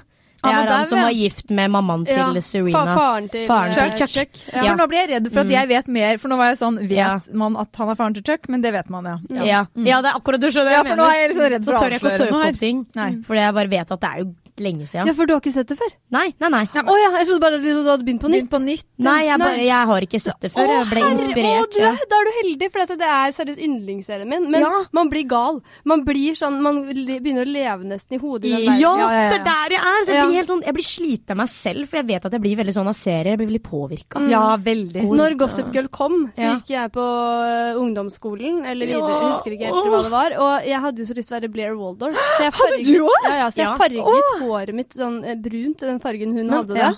[0.52, 2.72] Han er han som var gift med mammaen til Ja, Serena.
[2.84, 3.94] Fa faren til Faren Chuck.
[3.96, 4.42] til Chuck.
[4.54, 4.62] Ja.
[4.62, 5.50] For nå blir jeg redd for at Mm.
[5.52, 6.18] jeg vet mer.
[6.18, 7.20] For nå var jeg sånn Vet Ja.
[7.32, 8.48] man at han er faren til Chuck?
[8.48, 9.18] Men det vet man, ja.
[9.44, 9.64] Ja.
[9.76, 10.52] ja, det er akkurat det.
[10.54, 12.12] skjønner Ja, for nå er jeg liksom redd Så for å tør jeg ikke å
[12.12, 12.86] avsløre søke opp ting.
[12.94, 13.10] Nei.
[13.26, 15.06] Fordi jeg bare vet at det er jo lenge siden.
[15.06, 15.92] ja, for du har ikke sett det før?
[16.10, 16.64] Nei, nei, nei.
[16.66, 18.48] Å ja, jeg trodde bare du du hadde begynt på nytt.
[18.48, 18.84] Begynt på nytt.
[18.98, 19.46] Nei, jeg, Nei.
[19.46, 20.66] bare, jeg har ikke sett det før.
[20.68, 21.68] Jeg ble herre- inspirert.
[21.68, 24.50] Å, du da er du heldig, for dette, det er seriøst yndlingsserien min.
[24.50, 24.84] Men Ja.
[24.92, 25.60] man blir gal.
[25.84, 28.58] Man blir sånn, man begynner å leve nesten i hodet i Ja.
[28.58, 29.30] Ja, ja, ja.
[29.30, 30.04] det er der jeg er!
[30.04, 30.26] Så jeg, Ja.
[30.26, 32.56] blir helt sånn, jeg blir sliten av meg selv, for jeg vet at jeg blir
[32.56, 33.24] veldig sånn av serier.
[33.34, 34.28] Jeg blir veldig påvirka.
[34.30, 35.02] Ja, veldig.
[35.08, 36.54] Når Gossip Girl kom, så Ja.
[36.56, 39.20] gikk jeg på øh, ungdomsskolen, eller videre, Ja.
[39.20, 41.40] jeg husker ikke helt hva det var, og jeg hadde jo så lyst til å
[41.40, 42.14] være Blair Waldorf.
[42.38, 43.24] Så jeg Hadde du òg?
[43.24, 43.76] Ja, ja, så jeg Ja.
[43.76, 44.04] farget
[44.48, 46.92] håret mitt sånn eh, brunt, den fargen hun Men, hadde ja.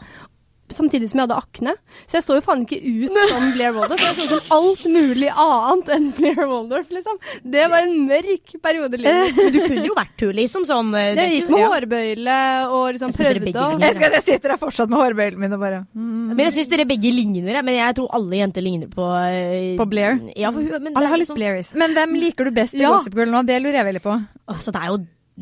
[0.71, 1.73] Samtidig som jeg hadde akne.
[2.07, 4.02] Så jeg så jo faen ikke ut som Blair Waldorf.
[4.07, 7.16] Jeg så ut som alt mulig annet enn Blair Waldorf, liksom.
[7.42, 9.33] Det var en mørk periode i livet.
[9.40, 10.66] Men du kunne jo vært hun, liksom.
[10.69, 11.71] Sånn, eh, det Jeg gikk med ja.
[11.75, 12.37] hårbøyle
[12.69, 13.64] og liksom prøvde å.
[13.83, 16.37] Jeg, skal, jeg sitter her fortsatt med hårbøylene mine og bare mm.
[16.37, 17.50] Men jeg syns dere begge ligner.
[17.59, 20.21] jeg, Men jeg tror alle jenter ligner på eh, På Blair?
[20.38, 21.73] Ja, for hun, men Alle det er har litt liksom- Blairis.
[21.83, 22.95] Men hvem liker du best i Ja.
[22.95, 23.42] Gossip Girl nå?
[23.50, 24.14] Det lurer jeg veldig på.
[24.54, 25.00] Åh, Så det er jo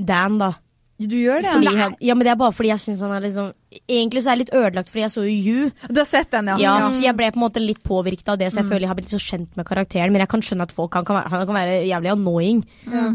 [0.08, 0.54] Dan, da.
[0.98, 1.50] Du gjør det?
[1.54, 3.52] Fordi han, ja, men det er bare fordi jeg syns han er liksom
[3.86, 5.70] Egentlig så er jeg litt ødelagt fordi jeg så jo You.
[5.92, 6.56] Du har sett den, ja?
[6.58, 8.70] Ja, så jeg ble på en måte litt påvirket av det, så jeg Mm.
[8.72, 10.10] føler jeg har blitt så kjent med karakteren.
[10.10, 12.62] Men jeg kan skjønne at folk kan, kan, være- han kan være jævlig annoying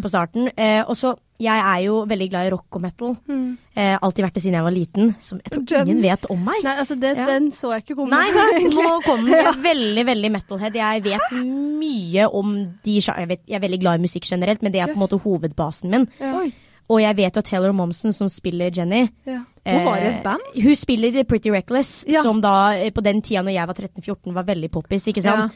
[0.03, 0.51] på starten.
[0.55, 3.17] Eh, og så, jeg er jo veldig glad i rock og metal.
[3.27, 3.57] Mm.
[3.75, 5.15] Eh, alltid vært det siden jeg var liten.
[5.19, 6.61] Som jeg tror ingen vet om meg.
[6.63, 7.25] Nei, altså, det, Ja.
[7.25, 8.09] den så jeg ikke komme.
[8.13, 9.33] Nei, nei, nå kom den.
[9.33, 10.73] Jeg er veldig, veldig metalhead.
[10.75, 12.53] Jeg vet mye om
[12.85, 15.03] de jeg, vet, jeg er veldig glad i musikk generelt, men det er på en
[15.07, 16.07] måte hovedbasen min.
[16.21, 16.45] Ja.
[16.91, 19.43] Og jeg vet jo at Taylor Momsen, som spiller Jenny Ja.
[19.63, 20.41] Hun var i et eh, band?
[20.59, 22.21] Hun spiller i Pretty Reckless, Ja.
[22.21, 25.55] som da eh, på den tida når jeg var 13-14 var veldig poppis, ikke sant.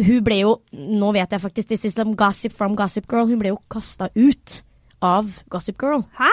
[0.00, 3.38] Hun ble jo, nå vet jeg faktisk, this is some gossip from Gossip Girl, hun
[3.42, 4.62] ble jo kasta ut
[5.02, 6.02] av Gossip Girl.
[6.18, 6.28] Hæ?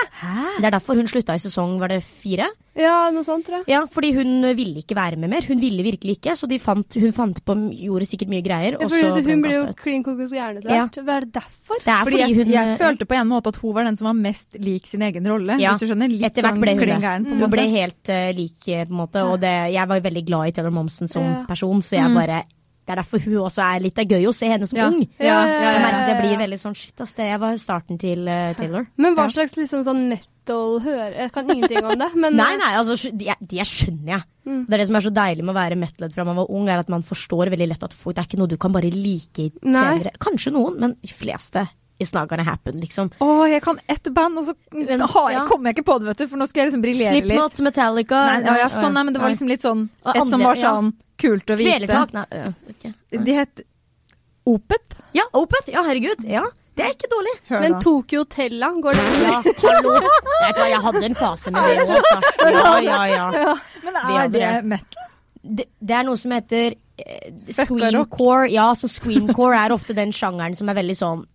[0.59, 2.47] Det er derfor hun slutta i sesong, var det fire?
[2.77, 3.65] Ja, noe sånt, tror jeg.
[3.71, 5.41] Ja, fordi hun ville ikke være med mer.
[5.47, 8.83] Hun ville virkelig ikke, så de fant, hun fant på, gjorde sikkert mye greier, Ja,
[8.85, 10.99] og så hun, ble jo klin kokos gæren etter hvert.
[11.07, 11.79] Hva er det derfor?
[11.81, 13.97] Det er Fordi fordi hun jeg jeg, følte på en måte at hun var den
[13.97, 15.57] som var mest lik sin egen rolle.
[15.59, 15.71] Ja.
[15.73, 16.11] Hvis du skjønner?
[16.13, 17.01] Litt Etter hvert sånn ble hun klin det.
[17.07, 19.23] gæren, Hun ble helt uh, lik, eh, på en måte.
[19.25, 21.45] Og det, jeg var veldig glad i Taylor Momsen som Ja.
[21.47, 22.15] person, så jeg Mm.
[22.19, 22.43] bare
[22.87, 24.85] Det er derfor hun også er litt det er gøy å se henne som Ja.
[24.87, 25.01] ung.
[25.19, 27.13] Ja, ja, Jeg ja, merker at jeg blir veldig sånn shit, ass.
[27.17, 28.87] Det var starten til uh, Taylor.
[28.95, 29.33] Men hva Ja.
[29.35, 33.35] slags liksom sånn metal hører Jeg kan ingenting om det, men Nei, nei, altså det,
[33.41, 34.23] de skjønner jeg.
[34.47, 34.61] Mm.
[34.69, 36.69] Det er det som er så deilig med å være metalhead fra man var ung,
[36.71, 38.87] er at man forstår veldig lett at folk, det er ikke noe du kan bare
[38.93, 39.81] like Nei.
[39.83, 40.15] senere.
[40.23, 41.67] Kanskje noen, men de fleste
[41.99, 43.07] It's not gonna happen, liksom.
[43.19, 45.45] Å, jeg kan ett band, og så Men, har jeg, ja.
[45.49, 46.27] kommer jeg ikke på det, vet du.
[46.29, 47.25] For nå skulle jeg liksom briljere litt.
[47.25, 49.81] Slipknot, Metallica Nei, ja, ja, sånn, nei, men det var liksom litt sånn
[50.13, 50.75] Et som var ja.
[50.77, 51.73] sånn kult å vite.
[51.79, 52.13] Kvelertak?
[52.13, 52.93] Nei, øh, ikke.
[53.25, 53.63] De het
[54.47, 54.95] Opet.
[55.17, 55.67] Ja, Opet.
[55.73, 56.21] Ja, herregud.
[56.23, 56.45] Ja,
[56.77, 57.33] det er ikke dårlig.
[57.49, 57.79] Hør Men da.
[57.83, 59.95] Tokyo Tella, går det Ja, hallo.
[59.97, 61.87] Jeg, tror jeg hadde en fase med det
[62.53, 63.55] òg, Ja, ja, ja.
[63.83, 64.51] Men er det det.
[64.71, 65.09] metal?
[65.47, 68.47] Det, det er noe som heter eh, screamcore.
[68.51, 71.25] Ja, så screamcore er ofte den sjangeren som er veldig sånn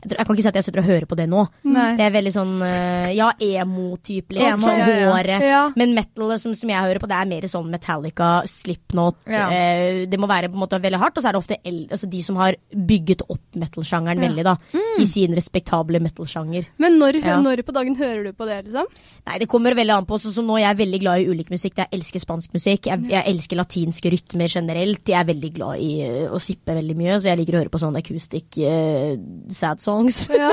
[0.00, 1.44] jeg, tror, jeg kan ikke si at jeg sitter og hører på det nå.
[1.74, 1.86] Nei.
[1.98, 4.36] Det er veldig sånn eh, ja, emo-type.
[4.38, 5.46] Emo, sånn ja, håret.
[5.46, 5.62] Ja.
[5.78, 9.20] Men metal som, som jeg hører på, det er mer sånn Metallica, Slipknot.
[9.30, 11.18] Eh, det må være på en måte veldig hardt.
[11.18, 14.28] Og så er det ofte altså, de som har bygget opp metal-sjangeren Ja.
[14.28, 14.56] veldig, da.
[15.00, 16.68] I sin respektable metal-sjanger.
[16.82, 18.88] Men når, når på dagen hører du på det, liksom?
[19.24, 20.18] Nei, det kommer veldig an på.
[20.22, 21.78] Sånn som nå, jeg er veldig glad i ulik musikk.
[21.82, 22.88] Jeg elsker spansk musikk.
[22.90, 25.02] Jeg, jeg elsker latinske rytmer generelt.
[25.08, 27.72] Jeg er veldig glad i eh, å sippe veldig mye, så jeg liker å høre
[27.72, 29.14] på sånn akustikk uh,
[29.54, 30.22] sad songs.
[30.32, 30.48] Ja.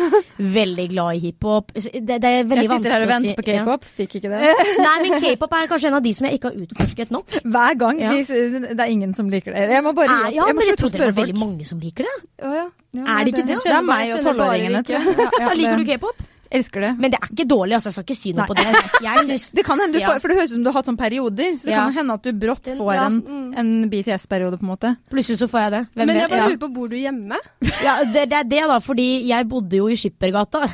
[0.58, 1.70] veldig glad i hiphop.
[1.74, 3.86] Det, det er veldig Jeg sitter her og venter si- på k-pop.
[4.00, 4.52] Fikk ikke det.
[4.86, 7.38] Nei, men k-pop er kanskje en av de som jeg ikke har utforsket nok.
[7.44, 8.02] Hver gang.
[8.02, 8.12] Ja.
[8.16, 8.22] Vi,
[8.68, 9.68] det er ingen som liker det.
[9.76, 11.38] Jeg må bare Er, ja, jeg må men slutte å trodde det spørre var veldig
[11.40, 12.16] mange som liker det.
[12.42, 12.66] Å, ja.
[12.92, 13.56] Ja, Er det ikke det?
[13.64, 15.16] Det er meg og tolvåringene, tror jeg.
[15.16, 16.26] Ja, ja, Liker du k-pop?
[16.52, 16.90] Elsker det.
[17.00, 17.88] Men det er ikke dårlig, altså.
[17.88, 18.48] Jeg skal ikke si noe Nei.
[18.50, 18.64] på det.
[19.06, 20.10] Jeg synes, Det kan hende du Ja.
[20.10, 21.56] får, for det høres ut som du har hatt sånne perioder.
[21.56, 21.84] Så det Ja.
[21.86, 23.54] kan hende at du brått får en, mm.
[23.58, 24.96] en BTS-periode, på en måte.
[25.10, 25.82] plutselig så får jeg det.
[25.96, 27.36] Hvem Men jeg bare lurer på, bor du hjemme?
[27.82, 28.78] Ja, det, det er det, da.
[28.80, 30.68] Fordi jeg bodde jo i Skippergata.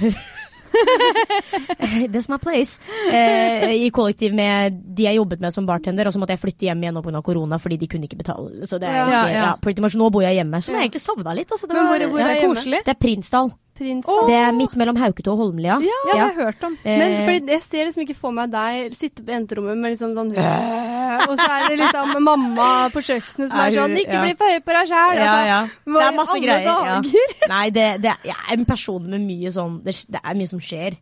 [2.12, 2.78] That's my place.
[3.12, 6.66] Eh, I kollektiv med de jeg jobbet med som bartender, og så måtte jeg flytte
[6.68, 7.22] hjem igjen pga.
[7.24, 8.66] korona fordi de kunne ikke betale.
[8.68, 9.04] Så det er Ja.
[9.06, 9.54] ikke, Ja, ja, ja.
[9.60, 11.48] pretty much nå bor jeg hjemme, som jeg egentlig savna litt.
[11.50, 12.54] Altså, det, Men var, hvor- hvor er Det er hjemme?
[12.56, 12.84] koselig.
[12.84, 13.50] det er Prinsdal.
[13.78, 14.26] Prinsdal.
[14.28, 15.78] Det er midt mellom Hauketo og Holmlia.
[15.84, 16.76] Ja, har jeg hørt om.
[16.82, 20.14] Eh, Men fordi jeg ser liksom ikke for meg deg sitte på jenterommet med liksom
[20.16, 24.22] sånn Og så er det liksom mamma på kjøkkenet som er sånn Ikke ja.
[24.24, 25.20] bli for høy på deg sjæl!
[25.22, 25.60] ja, ja.
[25.88, 26.68] Det er masse greier.
[26.88, 26.98] Ja.
[27.54, 30.62] Nei, det, det jeg er en person med mye sånn Det, det er mye som
[30.62, 30.98] skjer.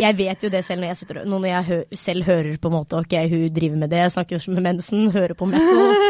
[0.00, 2.76] Jeg vet jo det selv når jeg, sitter, når jeg hø, selv hører på en
[2.78, 5.94] måte Ok, hun driver med det, snakker med mensen, hører på metal.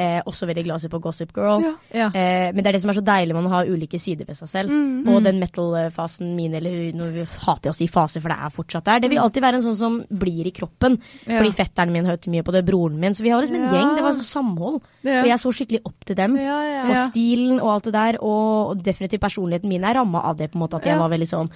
[0.00, 1.64] Eh, også veldig glad i på Gossip Girl.
[1.92, 2.06] Ja.
[2.14, 4.38] Eh, men det er det som er så deilig med å ha ulike sider ved
[4.38, 4.70] seg selv.
[4.70, 5.08] Mm.
[5.10, 7.08] Og den metal-fasen min, eller nå
[7.44, 9.00] hater jeg å si fase, for det er fortsatt der.
[9.00, 10.98] Det vil alltid være en sånn som blir i kroppen.
[11.26, 11.38] Ja.
[11.38, 13.12] Fordi fetteren min hørte mye på det, broren min.
[13.14, 13.80] Så vi har liksom en Ja.
[13.80, 13.94] gjeng.
[13.96, 14.80] Det var sånn samhold.
[15.02, 15.20] Ja.
[15.22, 16.36] Og jeg så skikkelig opp til dem.
[16.36, 16.88] Ja, ja.
[16.90, 18.18] Og stilen og alt det der.
[18.22, 20.76] Og, definitivt personligheten min er ramma av det, på en måte.
[20.76, 20.98] At jeg Ja.
[20.98, 21.50] var veldig sånn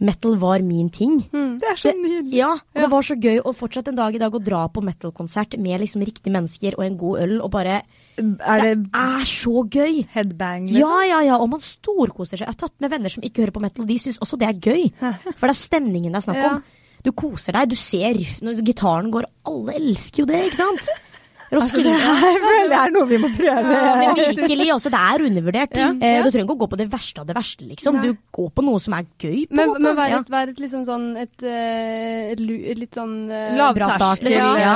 [0.00, 1.20] Metal var min ting.
[1.32, 1.58] Mm.
[1.58, 2.32] Det er så Det- nydelig.
[2.32, 4.80] Ja, og det var så gøy å fortsatt en dag i dag å dra på
[4.80, 7.82] metal-konsert med liksom riktige mennesker og en god øl, og bare
[8.18, 10.02] Er det Det er så gøy!
[10.14, 10.66] headbang?
[10.68, 10.80] liksom?
[10.82, 12.46] Ja, ja, ja, og man storkoser seg.
[12.46, 14.48] Jeg har tatt med venner som ikke hører på metal, og de syns også det
[14.48, 14.88] er gøy.
[15.38, 16.54] For det er stemningen det er snakk Ja.
[16.56, 16.62] om.
[17.06, 19.28] Du koser deg, du ser riff når gitaren går.
[19.46, 20.88] Alle elsker jo det, ikke sant?
[21.48, 23.70] Altså, det her føler er noe vi må prøve.
[23.72, 25.78] Ja, virkelig, også, det er undervurdert.
[25.80, 25.86] Ja.
[25.94, 27.96] Eh, du trenger ikke å gå på det verste av det verste, liksom.
[27.96, 28.10] Nei.
[28.10, 29.80] Du går på noe som er gøy, på en Men, måte.
[29.86, 33.94] men vær et, vær et liksom sånn et, eh, et, et litt sånn uh, bra
[33.94, 34.60] start, liksom.
[34.60, 34.74] Ja.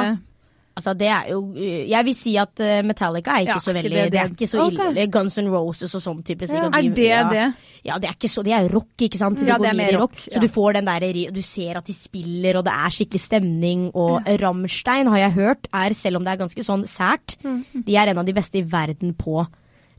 [0.74, 3.74] Altså, det er jo eh, Jeg vil si at eh, Metallica er ikke Ja, så
[3.76, 5.06] veldig det- Det, er ikke så ille.
[5.12, 6.48] Guns N' Roses og sånn type.
[6.48, 6.70] Ja.
[6.72, 7.28] Er det ja.
[7.28, 7.54] det?
[7.84, 9.38] Ja, det er ikke så Det er rock, ikke sant?
[9.44, 10.12] Ja, går det er mer rock.
[10.12, 10.40] rock, Så ja.
[10.40, 13.90] du får den der Du ser at de spiller, og det er skikkelig stemning.
[13.94, 17.64] Og Rammstein har jeg hørt er, selv om det er ganske sånn sært, Mm.
[17.84, 19.46] de er en av de beste i verden på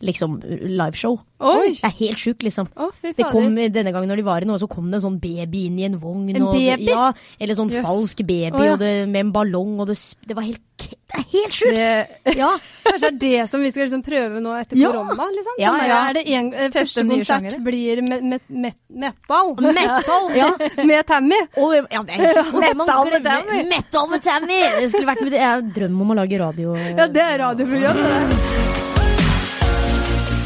[0.03, 1.19] liksom liveshow.
[1.43, 1.73] Oi!
[1.75, 2.69] Det er helt sjukt, liksom.
[2.79, 5.05] Å, fy Det kom, denne gangen når de var i noe, så kom det en
[5.09, 6.29] sånn baby inn i en vogn.
[6.31, 6.91] En det- baby?
[6.91, 7.83] Ja, eller sånn yes.
[7.83, 8.75] falsk baby oh, ja.
[8.75, 11.75] og det, med en ballong, og det, det var helt Det er helt sjukt!
[11.77, 12.51] Det, Ja.
[12.87, 14.91] Kanskje det er det som vi skal liksom prøve nå etter Ja.
[14.93, 15.27] korona?
[15.35, 15.59] liksom?
[15.61, 15.99] Ja, Sånn ja.
[16.09, 19.53] Er det en, eh, første konsert blir met, met, met, metal?
[19.79, 20.31] Metal!
[20.37, 20.49] Ja.
[20.89, 21.39] Med Tammy?
[21.57, 23.61] Og, ja, det er, og Metal med Tammy.
[23.69, 24.61] Metal med Tammy!
[24.79, 25.43] Det skulle vært med det.
[25.43, 26.75] Jeg har drøm om å lage radio.
[26.75, 28.52] Ja, det er radioprogram.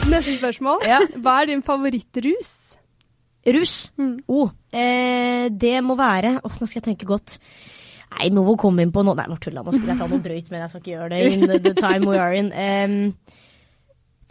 [0.07, 0.85] Neste spørsmål.
[0.87, 1.01] Ja.
[1.19, 2.53] Hva er din favorittrus?
[3.47, 3.73] Rus?
[3.99, 4.19] Mm.
[4.27, 7.37] Oh, eh, det må være Åh, nå skal jeg tenke godt.
[8.17, 10.51] Nei, vel komme inn på noe Nei, nå tulla Nå skulle jeg ta noe drøyt,
[10.51, 12.51] men jeg skal ikke gjøre det in the, time we are in.
[12.51, 13.35] Um,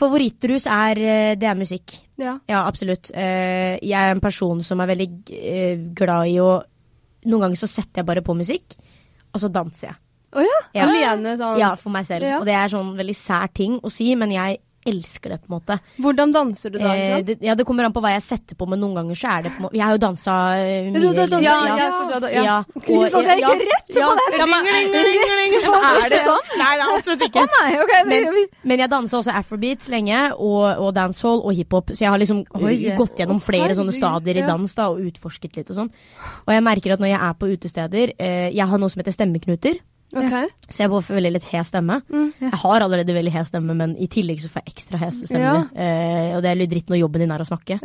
[0.01, 1.99] Favorittrus er eh, Det er musikk.
[2.21, 2.39] Ja.
[2.49, 3.11] Ja, absolutt.
[3.13, 6.51] Eh, jeg er en person som er veldig eh, glad i å
[7.27, 8.77] Noen ganger så setter jeg bare på musikk,
[9.35, 9.97] og så danser jeg.
[10.37, 10.59] Å ja?
[10.77, 10.85] Ja.
[10.87, 11.57] Alene sånn?
[11.59, 12.23] Ja, for meg selv.
[12.29, 12.37] Ja.
[12.39, 15.55] Og det er sånn veldig sær ting å si, men jeg elsker det, på en
[15.59, 15.77] måte.
[16.01, 16.95] Hvordan danser du da?
[16.95, 19.29] Eh, det, ja, det kommer an på hva jeg setter på, men noen ganger så
[19.37, 20.93] er det på en måte Jeg har jo dansa mye.
[20.97, 21.77] Ja, du- du- du- ja, ja.
[21.77, 22.43] ja, så du ja.
[22.47, 24.39] Ja, og- Så det er ikke rett på ja, den?
[24.41, 24.67] ja, men-
[26.07, 26.47] Er det sånn?
[26.61, 27.43] Nei, det er absolutt ikke.
[27.43, 27.95] Å nei, ok.
[28.11, 28.39] Men,
[28.71, 31.91] men jeg dansa også afrobeat lenge, og, og dancehall og hiphop.
[31.95, 32.77] Så jeg har liksom Oi.
[32.91, 35.91] uh, gått gjennom flere sånne stadier i dans da, og utforsket litt og sånn.
[36.47, 39.15] Og jeg merker at når jeg er på utesteder eh, Jeg har noe som heter
[39.17, 39.79] stemmeknuter.
[40.17, 40.55] Ok.
[40.69, 41.99] Så jeg får veldig litt hes stemme.
[42.11, 42.29] Mm.
[42.41, 45.57] Jeg har allerede veldig hes stemme, men i tillegg så får jeg ekstra hes stemme.
[45.77, 47.79] Eh, og det er litt dritt når jobben din er å snakke.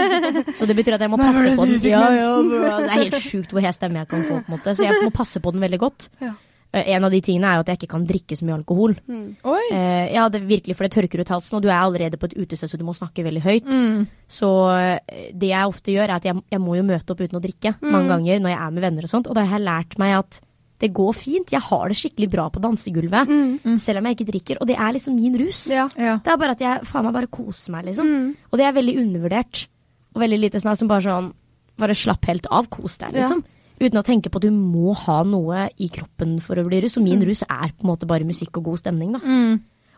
[0.58, 1.78] så det betyr at jeg må passe på den.
[1.86, 4.74] Ja, ja, det er helt sjukt hvor hes stemme jeg kan få, på en måte.
[4.76, 6.10] Så jeg må passe på den veldig godt.
[6.22, 6.34] Ja.
[6.74, 8.96] Eh, en av de tingene er jo at jeg ikke kan drikke så mye alkohol.
[9.08, 9.26] Mm.
[9.46, 9.62] Oi.
[9.72, 12.34] Eh, ja, det virkelig, for det tørker ut halsen, og du er allerede på et
[12.42, 13.70] utested, så du må snakke veldig høyt.
[13.70, 14.02] Mm.
[14.28, 17.38] Så eh, det jeg ofte gjør, er at jeg, jeg må jo møte opp uten
[17.38, 17.90] å drikke Mm.
[17.92, 20.12] mange ganger når jeg er med venner og sånt, og da har jeg lært meg
[20.18, 20.40] at
[20.78, 21.50] det går fint.
[21.50, 23.78] Jeg har det skikkelig bra på dansegulvet, Mm.
[23.80, 25.68] selv om jeg ikke drikker, og det er liksom min rus.
[25.70, 25.88] Ja.
[25.96, 26.18] Ja.
[26.22, 28.06] Det er bare at jeg faen meg bare koser meg, liksom.
[28.06, 28.36] Mm.
[28.52, 29.66] Og det er veldig undervurdert.
[30.14, 31.32] Og veldig lite snart som bare sånn
[31.78, 33.20] Bare slapp helt av, kos deg, Ja.
[33.28, 33.44] liksom.
[33.78, 36.96] Uten å tenke på at du må ha noe i kroppen for å bli rus.
[36.96, 39.18] Og min rus er på en måte bare musikk og god stemning, da.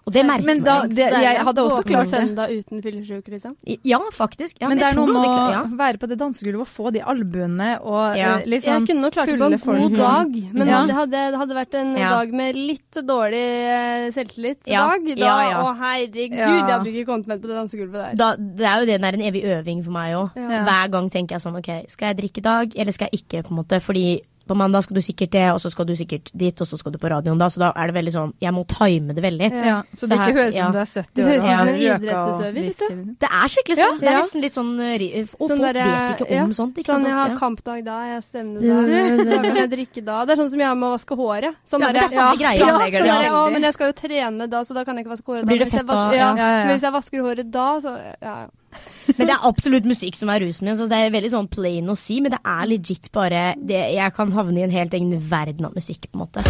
[0.09, 0.89] Og det merker Men da- man.
[0.97, 2.15] det- jeg hadde også klart det.
[2.17, 3.57] søndag uten fyllesyke, liksom.
[3.85, 4.57] Ja, faktisk.
[4.61, 5.63] Ja, men det er noe med å ja.
[5.69, 8.39] være på det dansegulvet og få de albuene og Ja.
[8.41, 9.81] liksom Jeg sånn kunne nok klart det på en folk.
[9.81, 10.87] god dag, men Ja.
[10.87, 14.59] det, hadde, det hadde vært en dag med litt dårlig eh, selvtillit.
[14.67, 14.87] Ja.
[14.89, 15.63] Dag, da.
[15.63, 18.15] Å herregud, jeg hadde ikke kommet med på det dansegulvet der.
[18.17, 20.31] Da, det er jo det, det er en evig øving for meg òg.
[20.37, 20.65] Ja.
[20.65, 23.43] Hver gang tenker jeg sånn ok, skal jeg drikke i dag, eller skal jeg ikke?
[23.45, 26.31] på en måte, Fordi på mandag skal du sikkert det, og så skal du sikkert
[26.35, 27.47] dit, og så skal du på radioen da.
[27.53, 29.51] Så da er det veldig sånn Jeg må time det veldig.
[29.53, 29.83] Ja.
[29.95, 30.65] Så Så det her- ikke høres ut ja.
[30.65, 33.19] som du er 70 Det år høres ut som en idrettsutøver.
[33.19, 33.85] Det er skikkelig Ja.
[33.85, 34.01] sånn.
[34.01, 36.43] Det er nesten litt sånn Og Sånn folk der, vet ikke ja.
[36.45, 36.75] om sånt.
[36.79, 37.07] Ikke Sånn sant?
[37.07, 37.37] jeg har Ja.
[37.37, 40.25] kampdag da, jeg har stevne da, så kan jeg drikke da.
[40.25, 41.55] Det er sånn som jeg har med å vaske håret.
[41.69, 42.59] Sånn Ja, men det er der- samme greie.
[42.59, 45.05] Ja, sånn det der, å, men jeg skal jo trene da, så da kan jeg
[45.07, 45.45] ikke vaske håret.
[45.45, 45.65] Blir da.
[45.65, 46.11] det Men hvis jeg fett da?
[46.13, 46.65] Ja, Ja, ja, ja.
[46.67, 48.47] Men hvis jeg vasker håret da, så ja, ja.
[49.19, 51.89] Men det er absolutt musikk som er rusen min, så det er veldig sånn plain
[51.89, 55.15] å si, men det er legit bare det, Jeg kan havne i en helt egen
[55.31, 56.45] verden av musikk, på en måte.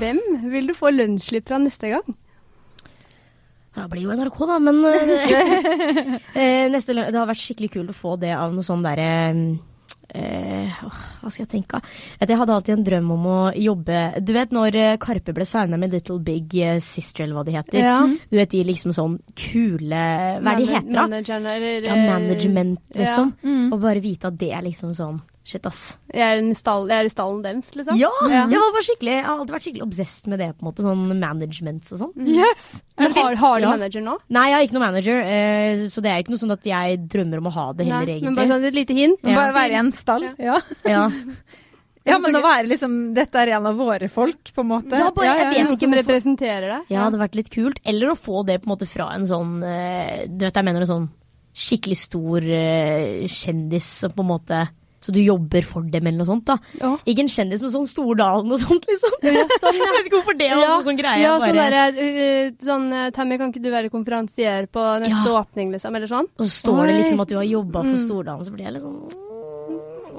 [0.00, 0.20] Hvem
[0.52, 2.14] vil du få lønnsslipp fra neste gang?
[3.74, 7.98] Det blir jo NRK, da, men eh, eh, neste, Det har vært skikkelig kult å
[7.98, 9.10] få det av noe sånn derre
[10.14, 10.80] eh,
[11.20, 11.80] Hva skal jeg tenke?
[12.20, 15.46] Vet Jeg hadde alltid en drøm om å jobbe Du vet når eh, Karpe ble
[15.48, 17.80] signa med Little Big eh, Sister, eller hva de heter?
[17.84, 17.98] Ja.
[18.06, 20.04] Du vet de liksom sånn kule
[20.40, 21.06] Hva er de heter, da?
[21.08, 23.02] Manageren, eller, Ja, management, ja.
[23.04, 23.34] liksom.
[23.42, 23.66] Mm.
[23.72, 25.96] Og bare vite at det er liksom sånn Shit, ass.
[26.12, 27.96] Jeg er, i stall, jeg er i stallen deres, liksom.
[27.98, 28.10] Ja!
[28.28, 28.42] Ja.
[28.50, 30.84] Jeg, var jeg har alltid vært skikkelig obsessed med det, på en måte.
[30.84, 32.28] Sånn management og sånn.
[32.28, 32.66] Yes!
[33.00, 33.70] Men har, har du Ja.
[33.72, 34.18] manager nå?
[34.36, 37.00] Nei, jeg har ikke noe manager, eh, så det er ikke noe sånn at jeg
[37.08, 38.28] drømmer om å ha det heller, Nei, egentlig.
[38.28, 39.24] men bare sånn et lite hint.
[39.24, 39.36] Ja.
[39.40, 40.26] Bare være i en stall.
[40.36, 40.58] Ja.
[40.84, 41.04] ja.
[42.10, 44.92] ja, men å være liksom Dette er en av våre folk, på en måte.
[45.00, 46.84] Ja, bare- jeg vet ikke om representerer deg.
[46.92, 47.80] ja, det hadde vært litt kult.
[47.88, 50.84] Eller å få det på en måte fra en sånn eh, Du vet, jeg mener
[50.84, 51.08] en sånn
[51.50, 54.58] skikkelig stor uh, kjendis som på en måte
[55.00, 56.44] Så du jobber for dem, eller noe sånt.
[56.48, 56.58] da.
[56.80, 56.92] Ja.
[57.08, 59.16] Ikke en kjendis med sånn Stordalen og sånt, liksom.
[59.24, 59.86] Ja, sånn, ja.
[59.88, 60.76] Jeg vet ikke hvorfor det var ja.
[60.84, 61.22] sånn greie.
[61.24, 61.48] ja, bare.
[61.48, 65.96] sånn derre uh, sånn uh, Tammy, kan ikke du være konferansier på neste åpning, liksom?
[65.96, 66.30] Eller sånn?
[66.36, 68.84] Og så står det liksom at du har jobba for Stordalen, så blir jeg litt
[68.86, 69.29] sånn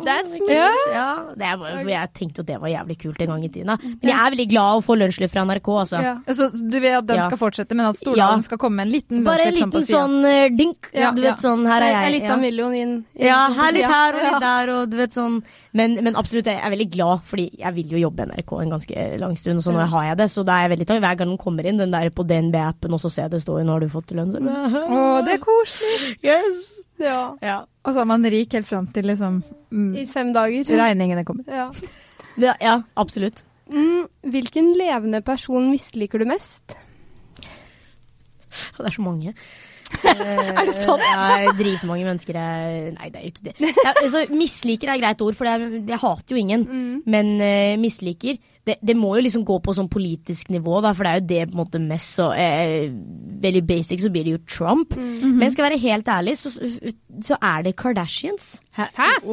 [0.06, 0.54] That's me.
[0.54, 0.70] Ja.
[0.92, 3.50] Ja, det er bare, for jeg tenkte jo det var jævlig kult en gang i
[3.50, 3.72] tiden.
[3.82, 6.02] Men jeg er veldig glad å få lunsjslipp fra NRK, altså.
[6.04, 6.14] Ja.
[6.28, 7.28] Så du vil at den Ja.
[7.30, 8.48] skal fortsette, men at Stordalen Ja.
[8.50, 10.90] skal komme med en liten Bare en liten sånn uh, dink.
[10.94, 11.32] Ja, du ja.
[11.32, 12.22] vet sånn, her er En jeg.
[12.22, 13.06] litt av million inn.
[13.16, 15.44] Ja, her litt her og litt der, og du vet sånn.
[15.74, 18.74] Men, men absolutt, jeg er veldig glad, fordi jeg vil jo jobbe i NRK en
[18.74, 20.28] ganske lang stund, og så nå har jeg det.
[20.34, 22.92] Så da er jeg veldig takknemlig hver gang den kommer inn, den der på DNB-appen,
[22.92, 25.40] og så ser jeg det står 'nå har du fått lønn', så Å, det er
[25.40, 26.18] koselig.
[26.28, 26.68] Yes!
[27.12, 27.22] Ja.
[27.42, 27.60] Ja.
[27.86, 30.70] Og så er man rik helt fram til liksom mm, I fem dager.
[30.70, 31.48] regningene kommer.
[31.50, 31.72] Ja.
[32.38, 33.44] ja, ja absolutt.
[33.72, 36.76] Mm, hvilken levende person misliker du mest?
[38.78, 39.34] Det er så mange.
[40.60, 41.04] er det sant?
[41.06, 43.56] Ja, dritmange mennesker er Nei, det er jo ikke det.
[43.86, 46.66] Ja, altså, misliker er et greit ord, for det er, jeg hater jo ingen.
[46.68, 46.96] Mm.
[47.12, 51.08] Men uh, misliker det, det må jo liksom gå på sånn politisk nivå, da, for
[51.08, 52.92] det er jo det på en måte mest så eh,
[53.42, 54.94] Veldig basic så blir det jo Trump.
[54.94, 55.40] Mm.
[55.40, 56.52] Men skal jeg være helt ærlig, så,
[57.26, 58.52] så er det Kardashians.
[58.78, 58.86] Hæ?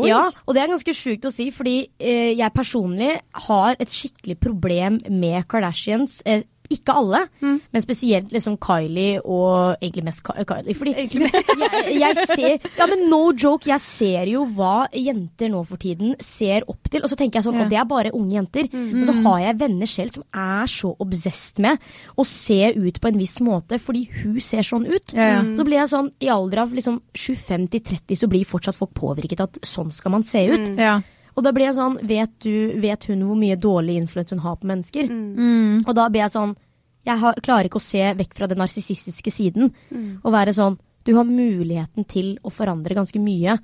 [0.08, 3.10] Ja, og det er ganske sjukt å si, fordi eh, jeg personlig
[3.48, 6.22] har et skikkelig problem med Kardashians.
[6.24, 7.60] Eh, ikke alle, Mm.
[7.72, 10.74] men spesielt liksom Kylie og egentlig mest Kylie.
[10.74, 15.76] Fordi jeg, jeg ser Ja, men no joke, jeg ser jo hva jenter nå for
[15.80, 17.02] tiden ser opp til.
[17.02, 17.64] Og så tenker jeg sånn, Ja.
[17.64, 18.68] og det er bare unge jenter.
[18.72, 21.78] Og så har jeg venner selv som er så obsessed med
[22.18, 25.14] å se ut på en viss måte fordi hun ser sånn ut.
[25.14, 25.42] Ja, ja.
[25.56, 28.92] Så blir jeg sånn, i alder av liksom 25 til 30 så blir fortsatt folk
[28.94, 30.74] påvirket at sånn skal man se ut.
[30.78, 30.98] Ja.
[31.38, 34.58] Og da blir jeg sånn, vet, du, vet hun hvor mye dårlig innflytelse hun har
[34.58, 35.06] på mennesker?
[35.06, 35.84] Mm.
[35.84, 36.56] Og da blir jeg sånn,
[37.06, 39.70] jeg har, klarer ikke å se vekk fra den narsissistiske siden.
[40.24, 43.54] Og være sånn, du har muligheten til å forandre ganske mye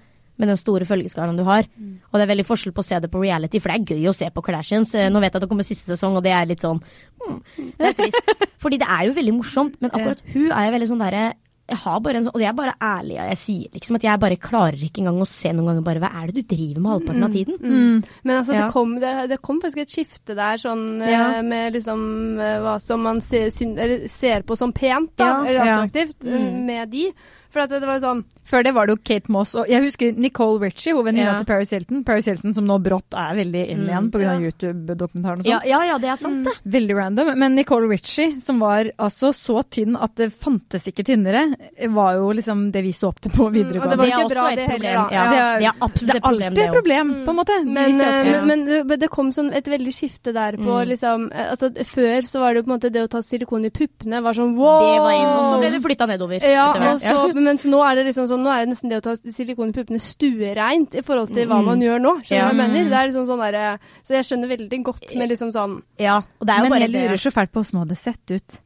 [0.40, 1.66] med den store følgeskaren du har.
[2.10, 4.10] Og det er veldig forskjell på å se det på reality, for det er gøy
[4.10, 4.94] å se på Kardashians.
[4.98, 7.38] Eh, Nå vet jeg at det kommer siste sesong, og det er litt sånn mm,
[7.78, 8.18] det er.
[8.62, 11.24] Fordi det er jo veldig morsomt, men akkurat hun er jo veldig sånn derre
[11.68, 14.02] jeg har bare en sånn, Og jeg er bare ærlig, og jeg sier liksom at
[14.04, 16.80] jeg bare klarer ikke engang å se noen ganger bare hva er det du driver
[16.84, 17.58] med halvparten av tiden?
[17.60, 18.04] Mm.
[18.24, 18.64] Men altså, Ja.
[18.66, 21.38] det, kom, det, det kom faktisk et skifte der, sånn Ja.
[21.38, 25.24] eh, med liksom eh, hva som man ser, syn, eller, ser på som pent, da,
[25.24, 25.44] Ja.
[25.44, 26.66] eller attraktivt, eh, Mm.
[26.66, 27.12] med de.
[27.54, 29.68] For at det, det var jo sånn Før det var det jo Kate Moss og
[29.70, 31.38] Jeg husker Nicole Richie, hun venninna Ja.
[31.38, 32.02] til Paris Hilton.
[32.04, 33.88] Paris Hilton som nå brått er veldig inn Mm.
[33.88, 34.20] igjen pga.
[34.24, 34.32] Ja.
[34.34, 35.68] av YouTube-dokumentaren og Ja, sånn.
[35.70, 36.52] ja, ja, det er sant, det.
[36.66, 37.38] Veldig random.
[37.38, 41.54] Men Nicole Richie, som var altså så tynn at det fantes ikke tynnere,
[41.94, 43.90] var jo liksom det vi så opp til på og videregående.
[43.90, 44.94] det var det er også bra, et det heller, problem.
[44.94, 45.14] da.
[45.14, 45.30] Ja, Ja.
[45.58, 47.64] det er absolutt det er alltid et problem, på en måte.
[47.64, 50.74] Men, Vi ser eh, men, men det- det kom sånn et veldig skifte der på
[50.84, 50.88] Mm.
[50.88, 53.64] liksom eh, Altså før så var det jo på en måte det å ta silikon
[53.64, 54.80] i puppene var sånn wow!
[54.80, 56.40] Det var inn, og så ble det flytta nedover.
[56.42, 56.94] Ja, etter hvert.
[56.94, 59.14] og så, mens nå er det liksom sånn Nå er det nesten det å ta
[59.16, 61.64] silikon i puppene stuereint i forhold til hva Mm.
[61.70, 62.12] man gjør nå.
[62.24, 62.48] Skjønner du Ja.
[62.48, 62.90] hva jeg mener?
[62.90, 66.46] Det er liksom sånn der, Så jeg skjønner veldig godt med liksom sånn ja, og
[66.46, 68.60] det er jo Men bare jeg lurer så fælt på åssen hun hadde sett ut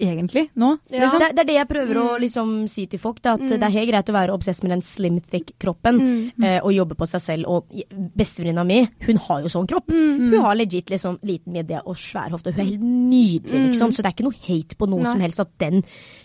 [0.00, 0.78] egentlig nå.
[0.88, 1.02] Ja.
[1.04, 1.18] Liksom.
[1.20, 2.20] Det, det er det jeg prøver å Mm.
[2.22, 3.20] liksom si til folk.
[3.20, 3.48] Da, at Mm.
[3.50, 6.42] Det er helt greit å være obsess med den slim thick-kroppen Mm.
[6.42, 7.44] eh, og jobbe på seg selv.
[7.46, 7.66] Og
[8.16, 9.88] bestevenninna mi, hun har jo sånn kropp.
[9.88, 10.30] Mm.
[10.30, 12.50] Hun har legit liksom liten midje og svær hofte.
[12.54, 13.92] Hun er helt nydelig, liksom.
[13.92, 15.12] Så det er ikke noe hate på noe Nei.
[15.12, 15.84] som helst at den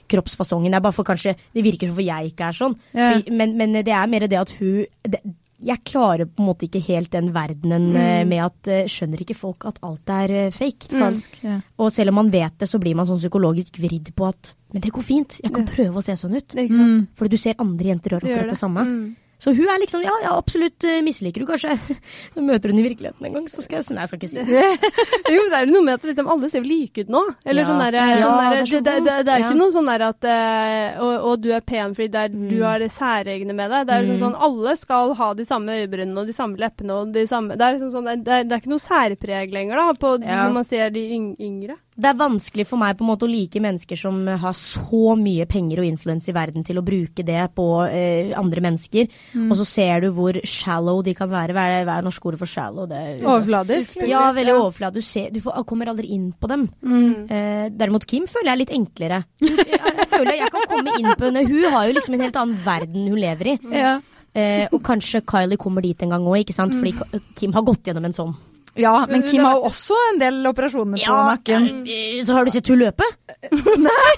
[0.09, 2.75] kroppsfasongen er bare for kanskje Det virker som for jeg ikke er sånn.
[2.93, 3.11] Ja.
[3.29, 5.21] Men, men det er mer det at hun det,
[5.59, 8.29] Jeg klarer på en måte ikke helt den verdenen mm.
[8.29, 10.91] med at eh, Skjønner ikke folk at alt er eh, fake?
[10.93, 11.39] Falsk.
[11.43, 11.59] Ja.
[11.77, 14.85] Og selv om man vet det, så blir man sånn psykologisk vridd på at Men
[14.85, 16.55] det går fint, jeg kan prøve å se sånn ut.
[16.55, 17.09] Mm.
[17.17, 18.85] Fordi du ser andre jenter gjøre akkurat det, det samme.
[18.85, 19.28] Mm.
[19.39, 21.77] Så hun er liksom Ja, ja, absolutt eh, misliker du kanskje.
[22.35, 24.31] Så møter hun i virkeligheten en gang, så skal jeg si Nei, jeg skal ikke
[24.33, 24.89] si det.
[25.35, 27.21] Jo, så er det noe med at liksom, alle ser jo like ut nå.
[27.45, 27.67] Eller Ja.
[27.69, 30.27] sånn derre Ja, sånn det det, det, det, er jo ikke noe sånn der at
[30.27, 32.65] uh, og, og du er pen fordi er, du Mm.
[32.67, 33.87] har det særegne med deg.
[33.87, 34.23] Det er liksom Mm.
[34.25, 37.61] sånn alle skal ha de samme øyebrynene og de samme leppene og de samme Det
[37.65, 40.63] er liksom sånn det er, det er ikke noe særpreg lenger, da, på når man
[40.67, 41.05] ser de
[41.39, 41.77] yngre.
[41.99, 45.47] Det er vanskelig for meg på en måte å like mennesker som har så mye
[45.49, 49.09] penger og influens i verden til å bruke det på eh, andre mennesker,
[49.49, 51.55] og så ser du hvor shallow de kan være.
[51.57, 52.87] Hva er, hva er norsk ordet for shallow?
[52.89, 53.97] Det er, Overfladisk.
[54.07, 55.03] Ja, veldig overfladisk.
[55.03, 56.67] Du, ser, du får, kommer aldri inn på dem.
[56.81, 57.25] Mm.
[57.27, 59.23] Eh, derimot Kim føler jeg er litt enklere.
[59.43, 61.43] Jeg, jeg føler jeg kan komme inn på henne.
[61.49, 63.57] Hun har jo liksom en helt annen verden hun lever i.
[63.75, 63.97] Ja.
[64.37, 66.75] Eh, og kanskje Kylie kommer dit en gang òg, ikke sant?
[66.77, 68.35] Fordi Kim har gått gjennom en sånn.
[68.81, 71.67] Ja, men Kim har jo også en del operasjoner på nakken.
[71.87, 73.05] eh, så har du sett hun løpe?
[73.89, 74.15] Nei.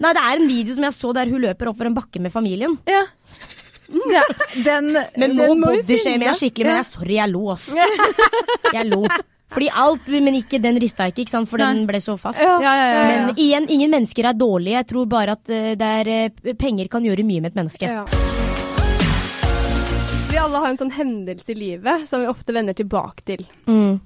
[0.00, 2.32] Nei, det er en video som jeg så der hun løper oppover en bakke med
[2.32, 2.78] familien.
[2.88, 3.02] Ja.
[4.12, 4.22] ja.
[4.64, 6.70] Den, Men nå bodyshamer jeg skikkelig.
[6.70, 7.68] Men jeg, sorry, jeg lo, ass.
[8.76, 9.02] Jeg lo.
[9.50, 11.50] Fordi alt, men ikke den rista ikke, ikke sant?
[11.50, 12.38] for den ble så fast.
[12.38, 13.06] Ja, ja, ja, ja.
[13.26, 14.76] Men igjen, ingen mennesker er dårlige.
[14.78, 18.38] Jeg tror bare at uh, der, er, eh, penger kan gjøre mye med et menneske.
[20.40, 23.42] Alle har en sånn hendelse i livet som vi ofte vender tilbake til.
[23.68, 23.98] Mm.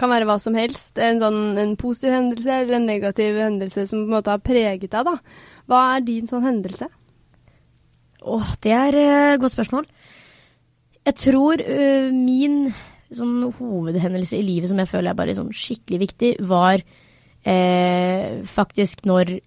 [0.00, 0.94] Kan være hva som helst.
[0.96, 4.88] En, sånn, en positiv hendelse eller en negativ hendelse som på en måte har preget
[4.94, 5.10] deg.
[5.10, 5.16] da.
[5.68, 6.88] Hva er din sånn hendelse?
[8.28, 9.88] Åh, det er et godt spørsmål.
[11.08, 12.70] Jeg tror uh, min
[13.14, 19.06] sånn hovedhendelse i livet som jeg føler er bare sånn skikkelig viktig, var uh, faktisk
[19.08, 19.38] når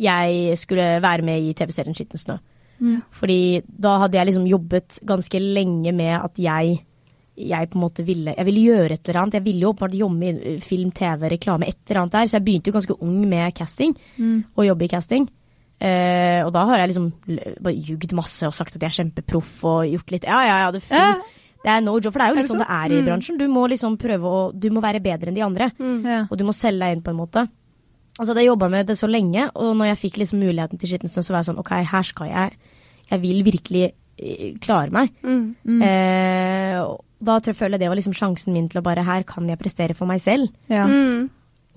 [0.00, 2.40] jeg skulle være med i TV-serien Skitten snø.
[2.80, 3.02] Mm.
[3.12, 6.80] Fordi da hadde jeg liksom jobbet ganske lenge med at jeg
[7.40, 9.34] jeg på en måte ville Jeg ville gjøre et eller annet.
[9.38, 12.26] Jeg ville jo åpenbart jobbe i øh, film, TV, reklame, et eller annet der.
[12.26, 14.44] Så jeg begynte jo ganske ung med casting, Mm.
[14.56, 15.28] og jobbe i casting.
[15.80, 17.06] Uh, og da har jeg liksom
[17.64, 20.70] bare jugd masse og sagt at jeg er kjempeproff og gjort litt Ja, ja, ja,
[20.70, 21.14] det, er Ja.
[21.64, 22.12] det er no job.
[22.12, 23.06] For det er jo Er litt det sånn det er i Mm.
[23.08, 23.38] bransjen.
[23.38, 25.70] Du må liksom prøve å Du må være bedre enn de andre.
[25.78, 26.04] Mm.
[26.04, 26.26] Ja.
[26.30, 27.48] Og du må selge deg inn på en måte.
[28.18, 30.88] Altså, så jeg jobba med det så lenge, og når jeg fikk liksom muligheten til
[30.90, 32.52] Skitten så var jeg sånn OK, her skal jeg
[33.10, 35.12] Jeg vil virkelig eh, klare meg.
[35.22, 35.42] Mm.
[35.64, 35.82] Mm.
[35.86, 36.80] Eh,
[37.20, 39.48] da tror jeg føler jeg det var liksom sjansen min til å bare Her kan
[39.50, 40.48] jeg prestere for meg selv.
[40.72, 40.86] Ja.
[40.88, 41.28] Mm.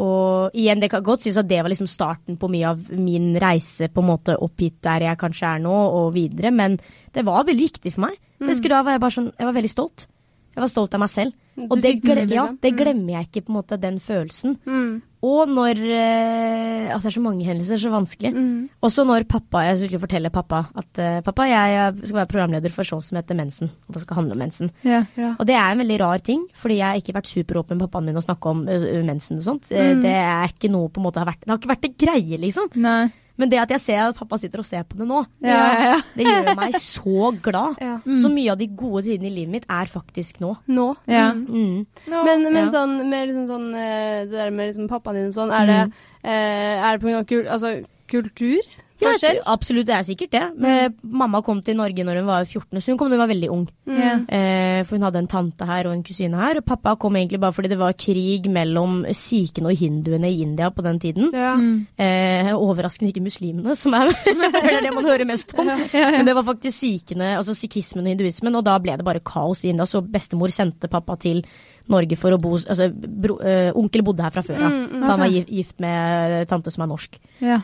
[0.04, 3.36] Og igjen, det kan godt sies at det var liksom starten på mye av min
[3.40, 6.50] reise på en måte opp hit der jeg kanskje er nå, og videre.
[6.56, 6.80] Men
[7.14, 8.18] det var veldig viktig for meg.
[8.42, 10.08] Jeg husker da var jeg bare sånn Jeg var veldig stolt.
[10.54, 11.36] Jeg var stolt av meg selv.
[11.70, 12.78] Og det, glem, ja, det Mm.
[12.80, 14.56] glemmer jeg ikke, på en måte, den følelsen.
[14.66, 15.02] Mm.
[15.24, 18.34] Og når eh, At det er så mange hendelser, så vanskelig.
[18.36, 18.70] Mm.
[18.84, 22.84] Også når pappa Jeg skulle fortelle pappa at uh, pappa, jeg skal være programleder for
[22.84, 23.70] show som heter Mensen.
[23.88, 24.72] Og det skal handle om mensen.
[24.86, 25.36] Yeah, yeah.
[25.40, 28.06] Og det er en veldig rar ting, fordi jeg har ikke vært superåpen med pappaen
[28.06, 29.72] min å snakke om uh, mensen og sånt.
[29.72, 30.02] Eh, Mm.
[30.02, 32.38] Det er ikke noe på en måte har vært Det har ikke vært en greie,
[32.42, 32.70] liksom.
[32.76, 33.12] Nei.
[33.38, 35.86] Men det at jeg ser at pappa sitter og ser på det nå, Ja, ja,
[35.88, 35.96] ja.
[36.18, 37.80] det gjør meg så glad.
[37.82, 37.96] Ja.
[38.06, 38.18] Mm.
[38.22, 40.52] Så mye av de gode tidene i livet mitt er faktisk nå.
[40.70, 40.86] Nå.
[41.10, 41.32] Ja.
[41.34, 41.82] Mm.
[42.14, 42.24] nå.
[42.28, 42.70] Men, men Ja.
[42.76, 45.80] sånn, med liksom sånn eh, det der med liksom pappaen din og sånn, er det,
[46.24, 47.74] eh, er det på grunn av kul, altså,
[48.14, 48.62] kultur?
[49.04, 50.44] Ja, jeg absolutt, det er sikkert det.
[50.64, 53.32] Men mamma kom til Norge når hun var 14, så hun kom da hun var
[53.32, 53.66] veldig ung.
[53.90, 54.26] Mm.
[54.28, 56.60] Eh, for hun hadde en tante her og en kusine her.
[56.62, 60.70] Og pappa kom egentlig bare fordi det var krig mellom sikhene og hinduene i India
[60.74, 61.30] på den tiden.
[61.36, 61.54] Ja.
[61.60, 61.86] Mm.
[61.98, 65.68] Eh, overraskende ikke muslimene, som er det er det man hører mest om.
[65.68, 69.64] Men det var faktisk sikhene, altså sikhismen og hinduismen, og da ble det bare kaos
[69.64, 69.88] i India.
[69.90, 71.44] Så bestemor sendte pappa til
[71.92, 74.72] Norge for å bo Altså, bro, eh, onkel bodde her fra før av.
[74.72, 77.18] Mm, mm, for Han var gift med tante som er norsk.
[77.42, 77.62] Ja.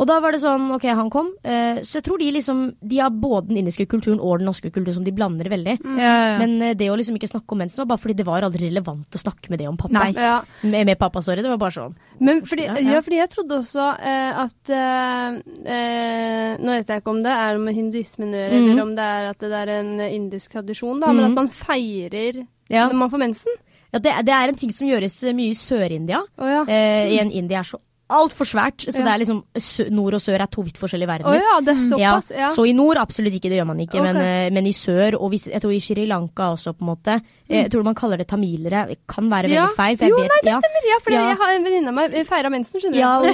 [0.00, 1.26] Og da var det sånn, ok, han kom.
[1.44, 4.70] Eh, så jeg tror de liksom De har både den indiske kulturen og den norske
[4.72, 5.74] kulturen som de blander veldig.
[6.00, 6.38] Ja, ja.
[6.40, 8.70] Men eh, det å liksom ikke snakke om mensen var bare fordi det var aldri
[8.70, 9.92] relevant å snakke med det om pappa.
[9.98, 10.14] Nei.
[10.16, 10.38] Ja.
[10.62, 11.44] Med, med pappa, sorry.
[11.44, 11.94] Det var bare sånn.
[12.18, 17.12] Men fordi, Ja, fordi jeg trodde også eh, at eh, eh, Nå vet jeg ikke
[17.12, 18.70] om det er med hinduismen å gjøre, Mhm.
[18.72, 21.30] eller om det er at det er en indisk tradisjon, da, men Mhm.
[21.30, 23.52] at man feirer når man får mensen.
[23.92, 26.20] Ja, det, det er en ting som gjøres eh, mye i Sør-India.
[26.38, 26.62] Å ja.
[26.68, 27.78] Eh, en India er så
[28.10, 29.04] altfor svært, så Ja.
[29.06, 31.30] det er liksom nord og sør er to vidt forskjellige verdener.
[31.30, 31.46] verdener.
[31.46, 32.30] ja, det er såpass.
[32.36, 32.48] Ja.
[32.54, 34.02] Så i nord absolutt ikke, det gjør man ikke.
[34.02, 36.90] Men, eh, men i sør, og hvis, jeg tror i Sri Lanka også, på en
[36.96, 37.20] måte.
[37.48, 38.86] eh, Jeg tror man kaller det tamilere.
[38.88, 39.66] Det kan være Ja.
[39.66, 40.08] veldig feil.
[40.08, 40.60] Jo, vet, nei, det ja.
[40.60, 40.82] stemmer.
[40.90, 41.28] Ja, for Ja.
[41.28, 43.26] jeg har en venninne av meg feira mensen, skjønner Ja, du.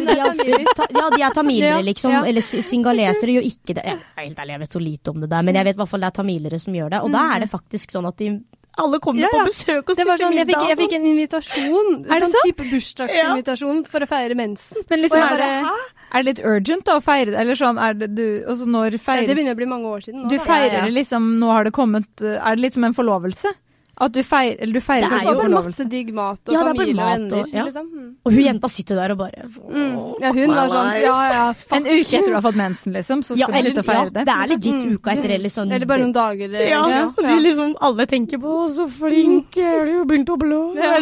[1.01, 2.11] ja, de er tamilere, Ja, liksom.
[2.13, 2.23] ja.
[2.25, 3.85] Eller singalesere gjør ikke det.
[3.85, 5.79] Jeg, er helt ærlig, jeg vet så lite om det der, men jeg vet i
[5.79, 7.01] hvert fall det er tamilere som gjør det.
[7.03, 8.41] Og da er det faktisk sånn at de
[8.77, 9.29] alle kommer Mm.
[9.33, 12.21] Ja, på besøk og Det var spiser sånn, jeg fikk, jeg fikk en invitasjon, Er
[12.21, 12.47] det sånn sant?
[12.47, 14.77] type bursdagsinvitasjon for å feire mensen.
[14.91, 17.35] Men liksom, er, bare, det, er det litt urgent da å feire?
[17.41, 20.01] Eller sånn, er det du Altså når Ja, feirer det begynner å bli mange år
[20.05, 20.29] siden nå.
[20.31, 20.45] Du da.
[20.45, 20.93] feirer Ja, ja.
[20.93, 23.53] liksom Nå har det kommet Er det litt som en forlovelse?
[23.99, 26.61] At du feirer, eller du feirer Det er jo bare masse digg mat og Ja,
[26.61, 27.39] er bare og mat venner.
[27.41, 27.63] og- ja.
[27.65, 27.87] Liksom.
[27.97, 28.11] Mm.
[28.27, 30.21] Og hun jenta sitter der og bare Mm.
[30.21, 31.73] Ja, hun var sånn Ja, ja, fuck.
[31.79, 33.85] En uke etter du har fått mensen, liksom, så ja, skal ja, eller, du slutte
[33.85, 34.25] å feire det.
[34.27, 34.93] det er legit Mm.
[34.99, 35.73] uka etter eller sånn.
[35.73, 36.45] Eller bare noen dager.
[36.45, 37.11] Eller, ja, ja.
[37.17, 40.75] de liksom alle tenker på 'så flink er du, jo begynt å blå'.
[40.77, 41.01] Ja,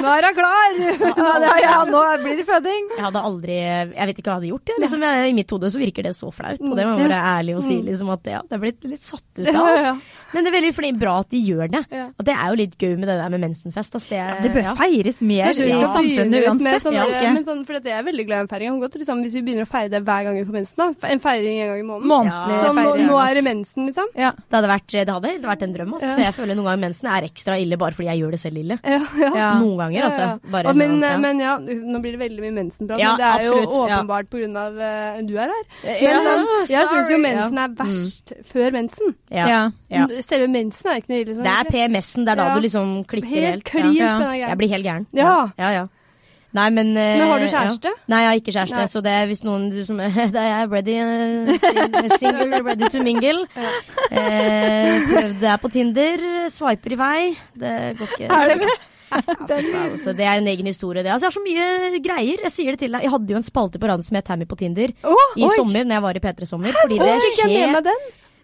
[0.00, 0.70] Nå er hun klar!
[0.80, 2.88] Ja, ja, ja, nå blir det føding.
[2.96, 4.66] Jeg hadde aldri Jeg vet ikke hva jeg hadde gjort.
[4.72, 4.80] Jeg.
[4.84, 6.60] Liksom, jeg, I mitt hode så virker det så flaut.
[6.60, 9.02] Og det må jeg være ærlig og si liksom, at ja, det er blitt litt
[9.06, 9.54] satt ut av.
[9.54, 10.00] Ja, Altså.
[10.32, 11.82] Men det er veldig fordi, bra at de gjør det.
[11.90, 12.06] Ja.
[12.14, 13.94] Og det er jo litt gøy med det der med mensenfest.
[13.98, 14.74] Altså, det, Det bør ja.
[14.78, 16.84] feires mer i skal samfunnet uansett.
[16.86, 16.98] sånn,
[17.34, 18.80] men sånn, for jeg er veldig glad i en feiring.
[18.80, 20.76] Godt, liksom, hvis vi begynner å feire det hver gang vi får mensen.
[20.80, 21.08] da.
[21.10, 22.08] En feiring en gang i måneden.
[22.12, 22.62] Månedlig Ja.
[22.64, 23.08] Sånn, nå, feiring.
[23.10, 24.06] nå er det mensen, liksom.
[24.14, 24.30] Ja.
[24.36, 25.94] Det hadde vært, det hadde helt vært en drøm.
[25.94, 26.14] Altså, Ja.
[26.14, 28.58] For jeg føler noen ganger mensen er ekstra ille bare fordi jeg gjør det selv
[28.58, 28.78] ille.
[28.84, 29.30] Ja, ja.
[29.40, 29.50] Ja.
[29.60, 30.20] Noen ganger, altså.
[30.20, 30.50] Ja, ja.
[30.50, 31.18] Bare men, sånn, ja.
[31.18, 33.00] men ja, nå blir det veldig mye mensenprat.
[33.00, 33.98] Ja, men det er jo absolutt, ja.
[33.98, 35.64] åpenbart på grunn av uh, du er her.
[35.84, 39.14] Men Ja, sånn, jeg syns jo mensen er verst før mensen.
[39.30, 39.70] Ja.
[39.90, 40.06] Ja.
[40.20, 40.26] Ja.
[40.26, 41.38] Selve mensen er ikke noe ille.
[41.38, 41.70] Sånn, Det er.
[41.70, 42.54] PMS-en, det er da Ja.
[42.54, 43.48] du liksom klikker helt.
[43.50, 44.48] Helt klin Ja.
[44.48, 45.06] Jeg blir helt gæren.
[45.16, 45.48] Ja.
[45.58, 45.88] ja, ja.
[46.52, 47.50] Nei, men eh, Men har du ja.
[47.52, 47.90] kjæreste?
[48.10, 48.76] Nei, jeg har ikke kjæreste.
[48.80, 48.86] Nei.
[48.90, 50.00] Så det er hvis noen som
[50.34, 53.46] Da er jeg ready eh, single, ready to mingle.
[54.10, 57.18] Eh, prøvde jeg på Tinder, swiper i vei.
[57.54, 58.26] Det går ikke.
[58.26, 58.72] Er det det?
[59.10, 61.12] Ja, altså, det er en egen historie, det.
[61.12, 62.42] Altså, jeg har så mye greier.
[62.46, 63.04] Jeg sier det til deg.
[63.06, 65.52] Jeg hadde jo en spalte på radioen som het Tammy på Tinder oh, i oi!
[65.54, 66.74] sommer, når jeg var i P3 Sommer.
[66.82, 67.94] Fordi det skjer?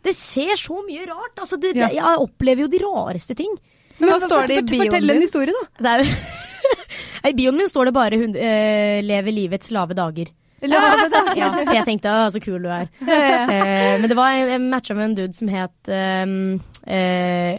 [0.07, 1.35] Det skjer så mye rart.
[1.43, 3.53] Altså, det, det, jeg opplever jo de rareste ting.
[3.99, 5.85] Men Hva står det i bioen bioen Fortell en historie, da.
[5.85, 10.33] Det er I bioen min står det bare hun, uh, 'Lever livets lave dager'.
[10.67, 12.89] Ja, for jeg tenkte «Å, så kul du er.
[13.05, 16.57] Eh, men det var jeg matcha med en dude som het um,
[16.89, 17.55] uh,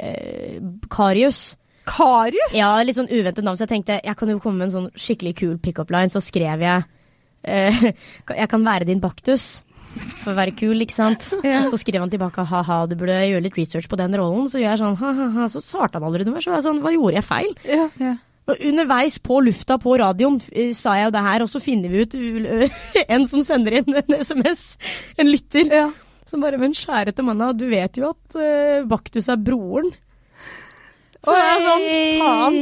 [0.91, 1.41] Karius.
[1.87, 2.55] Karius?
[2.57, 4.89] Ja, litt sånn uventet navn, så jeg tenkte jeg kan jo komme med en sånn
[4.97, 6.11] skikkelig kul pickup line.
[6.11, 7.85] Så skrev jeg uh,
[8.41, 9.66] 'Jeg kan være din baktus'.
[10.23, 11.27] For å være kul, ikke sant.
[11.47, 11.61] Ja.
[11.63, 14.49] Og så skrev han tilbake 'ha-ha, du burde gjøre litt research på den rollen'.
[14.51, 16.41] Så gjør jeg sånn ha-ha-ha, så svarte han aldri noe mer.
[16.45, 17.53] Så var jeg sånn, hva gjorde jeg feil?
[17.65, 17.89] Ja.
[17.99, 18.15] Ja.
[18.47, 21.89] Og underveis på lufta på radioen eh, sa jeg jo det her, og så finner
[21.91, 22.13] vi ut
[23.09, 24.77] en som sender inn en SMS,
[25.19, 25.89] en lytter, Ja.
[26.25, 29.91] som bare Men kjære til manna, du vet jo at uh, Baktus er broren.
[31.25, 31.87] Så jeg er sånn
[32.23, 32.59] Faen.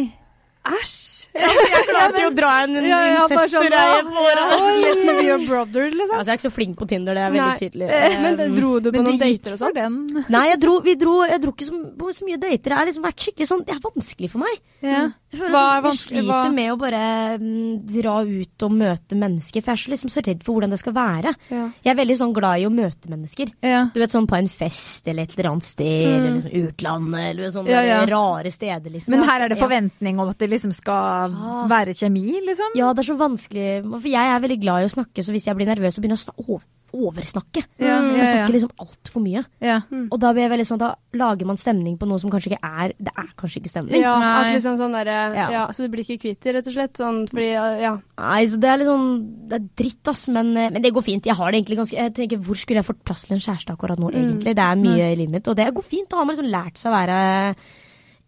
[0.65, 1.27] Æsj.
[1.35, 6.15] Jeg klarte jo å dra en bare sånn, incestgreie på your brother, liksom.
[6.15, 7.89] Altså, jeg er ikke så flink på Tinder, det er veldig tydelig.
[7.91, 9.99] Eh, Men Um, dro du på noen dater og sånn?
[10.31, 12.69] Nei, jeg dro, vi dro, jeg dro ikke så, på så mye dater.
[12.71, 14.55] Det har liksom vært skikkelig sånn Det er vanskelig for meg.
[14.85, 15.03] Ja.
[15.39, 16.15] Hva er vanskelig?
[16.21, 17.01] jeg sliter med å bare
[17.41, 20.73] mm, dra ut og møte mennesker, for jeg er så, liksom, så redd for hvordan
[20.73, 21.33] det skal være.
[21.51, 21.63] Ja.
[21.85, 23.51] Jeg er veldig sånn glad i å møte mennesker.
[23.65, 23.81] Ja.
[23.93, 27.53] Du vet sånn på en fest eller et eller annet sted, eller liksom utlandet, eller
[27.55, 29.11] sånne Ja, rare steder, liksom.
[29.15, 31.65] Men her er det forventning om at det liksom skal Ah.
[31.67, 32.75] være kjemi, liksom?
[32.75, 33.83] Ja, det er så vanskelig.
[34.01, 36.17] For jeg er veldig glad i å snakke, så hvis jeg blir nervøs, så begynner
[36.17, 36.63] jeg å sna- over,
[36.95, 37.63] oversnakke.
[37.77, 38.25] Ja, Jeg ja, ja.
[38.31, 39.43] snakker liksom altfor mye.
[39.63, 39.77] Ja.
[40.09, 42.69] Og da blir jeg veldig sånn, da lager man stemning på noe som kanskje ikke
[42.69, 44.01] er Det er kanskje ikke stemning.
[44.01, 45.49] Ja, at liksom sånn der, Ja.
[45.51, 45.63] ja.
[45.75, 46.93] Så du blir ikke kvitt det, rett og slett?
[46.97, 47.97] Sånn fordi Ja.
[48.17, 50.27] Nei, så det er litt sånn Det er dritt, ass.
[50.29, 51.23] Men, eh, men det går fint.
[51.25, 53.75] Jeg har det egentlig ganske Jeg tenker, Hvor skulle jeg fått plass til en kjæreste
[53.75, 54.55] akkurat nå, egentlig?
[54.55, 55.47] Det er mye i livet mitt.
[55.47, 56.09] Og det går fint.
[56.09, 57.55] Da har man liksom lært seg å være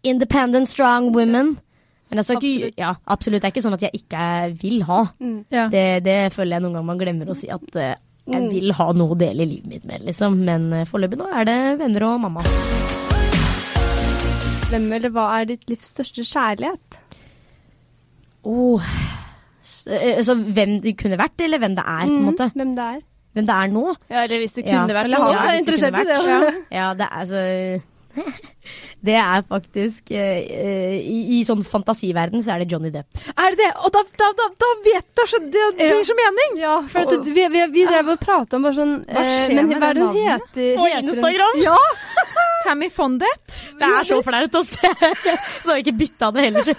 [0.04, 1.58] independent, strong women.
[2.10, 2.74] Men altså, Absolutt.
[2.78, 3.42] Ja, absolutt.
[3.42, 4.22] Det er ikke sånn at jeg ikke
[4.62, 5.00] vil ha.
[5.20, 5.44] Mm.
[5.52, 5.66] Ja.
[5.68, 7.96] Det, det føler jeg noen ganger man glemmer å si at eh,
[8.28, 8.50] jeg Mm.
[8.52, 10.36] vil ha noe å dele i livet mitt med, liksom.
[10.44, 12.42] Men eh, foreløpig nå er det venner og mamma.
[14.68, 16.98] Hvem eller hva er ditt livs største kjærlighet?
[18.44, 18.82] Oh.
[19.88, 22.50] Eh, Så hvem det kunne vært, eller hvem det er, på en Mm, måte.
[22.54, 23.00] Hvem det er?
[23.34, 23.84] Hvem det er nå.
[24.10, 24.70] Ja, eller hvis det Ja.
[24.84, 26.18] kunne vært Eller han, ja, er interessert i det.
[26.18, 27.82] vært, Ja, det er altså
[29.00, 33.06] Det er faktisk eh, eh, i, I sånn fantasiverden så er det Johnny Depp.
[33.38, 33.68] Er det det?
[33.86, 35.94] Og da, da, da, da vet du så Det det Ja.
[35.94, 36.58] gir så mening!
[36.62, 39.54] Ja, for at vi, vi, vi drev og prata om bare sånn Hva eh, skjer
[39.60, 40.50] Men med hva det navnet?
[40.50, 40.74] heter?
[40.80, 41.62] På Instagram!
[41.62, 41.76] Ja!
[42.64, 43.52] Tammy Fondep.
[43.78, 44.70] Det er så flaut, ass.
[45.62, 46.70] Så har jeg ikke bytta det heller.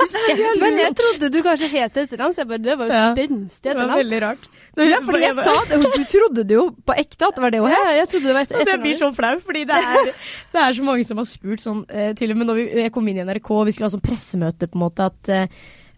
[0.61, 2.93] Men jeg trodde du kanskje het et eller annet, så jeg bare Det var jo
[2.99, 3.03] Ja.
[3.15, 4.47] spenstig Det var veldig rart.
[4.79, 5.79] Ja, fordi jeg sa det.
[5.95, 7.81] Du trodde det jo på ekte at det var det hun het.
[7.83, 8.69] ja, jeg trodde det var et etternavn.
[8.75, 10.13] jeg blir så flau, fordi det er,
[10.53, 12.93] det er så mange som har spurt sånn eh, Til og med når vi, jeg
[12.95, 15.33] kom inn i NRK, og vi skulle ha sånn pressemøte, på en måte, at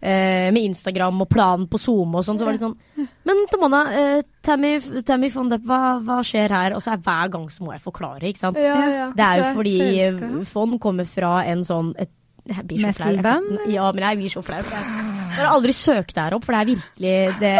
[0.02, 3.44] eh, eh, med Instagram og planen på Zoom og sånn, så var det sånn Men
[3.50, 4.74] Tamanna, eh, Tammy,
[5.06, 6.74] Tammy von Depp, hva, hva skjer her?
[6.76, 8.58] Og så er hver gang så må jeg forklare, ikke sant?
[8.58, 9.06] Ja, ja.
[9.14, 10.18] Det er jo fordi jeg.
[10.52, 12.10] Von kommer fra en sånn et,
[12.50, 13.36] jeg blir så flau.
[13.70, 14.58] Ja, men jeg blir så flau.
[14.66, 17.52] Jeg har aldri søkt der opp, for det er virkelig Det,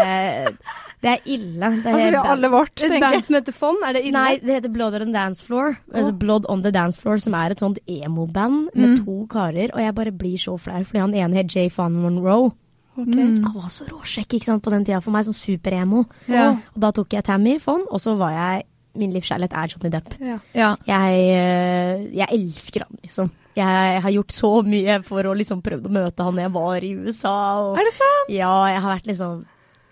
[1.03, 1.69] det er ille.
[1.83, 4.15] Det Altså, vi har alle vårt, Et band som heter Fond, er det ille?
[4.15, 5.77] Nei, det heter Blood on the Dance Floor.
[5.93, 9.05] Altså Blood on the Dance Floor, som er et sånt emo-band med Mm.
[9.05, 9.69] to karer.
[9.73, 12.51] Og jeg bare blir så flau, fordi han ene het Jay Fan Monroe.
[12.95, 13.11] Okay.
[13.25, 13.43] Mm.
[13.43, 16.05] Han var så råsjekk ikke sant, på den tida for meg, sånn super-emo.
[16.29, 16.51] Ja.
[16.75, 18.63] Og da tok jeg Tammy Fond, og så var jeg
[18.95, 20.09] Min livskjærlighet er Johnny Depp.
[20.21, 20.35] Ja.
[20.53, 20.75] Ja.
[20.85, 23.31] Jeg, eh, jeg elsker han, liksom.
[23.57, 26.75] Jeg har gjort så mye for å liksom prøve å møte han når jeg var
[26.85, 27.71] i USA.
[27.71, 28.29] Og, Er det sant?
[28.29, 29.45] ja, jeg har vært liksom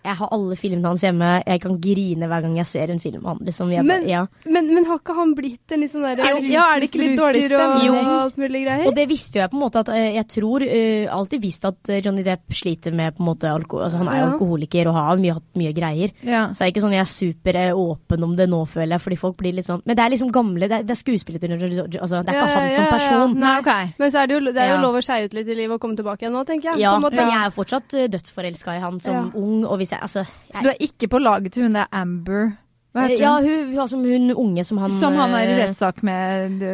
[0.03, 1.43] Jeg har alle filmene hans hjemme.
[1.45, 3.41] Jeg kan grine hver gang jeg ser en film med han.
[3.45, 3.71] Liksom.
[3.71, 4.25] Jeg, Men- ja.
[4.45, 6.99] Men, men har ikke han blitt en litt sånn der Er ja, er det ikke
[7.03, 7.89] litt dårlig stemning?
[7.91, 8.87] Og alt mulig greier?
[8.87, 11.65] Og det visste jo jeg på en måte at eh, Jeg tror uh, alltid visst
[11.69, 13.83] at eh, Johnny Depp sliter med på en måte alkohol.
[13.85, 14.31] Altså, han er jo Ja.
[14.33, 16.11] alkoholiker og har mye, hatt mye greier.
[16.23, 16.47] Ja.
[16.49, 19.01] Så det er ikke sånn jeg er super eh, åpen om det nå, føler jeg.
[19.05, 21.41] Fordi folk blir litt sånn Men det er liksom gamle Det er, det er skuespillet
[21.41, 22.01] til Johnny Depp.
[22.01, 22.97] Altså, det er Ja, ikke han ja, som ja, ja.
[22.97, 23.37] person.
[23.39, 23.93] Nei, okay.
[23.99, 24.81] Men så er det jo, det er jo Ja.
[24.81, 26.79] lov å skeie ut litt i livet og komme tilbake igjen nå, tenker jeg.
[26.81, 27.15] Ja, på en måte.
[27.21, 29.23] men jeg er fortsatt uh, dødsforelska i han som Ja.
[29.35, 29.65] ung.
[29.65, 30.23] Og hvis jeg Altså
[30.53, 32.51] Så du er ikke på laget til hun der Amber?
[32.91, 33.45] Hva heter Ja, hun?
[33.47, 36.71] hun, hun, som hun unge som han Som han er i eh, rettssak med det,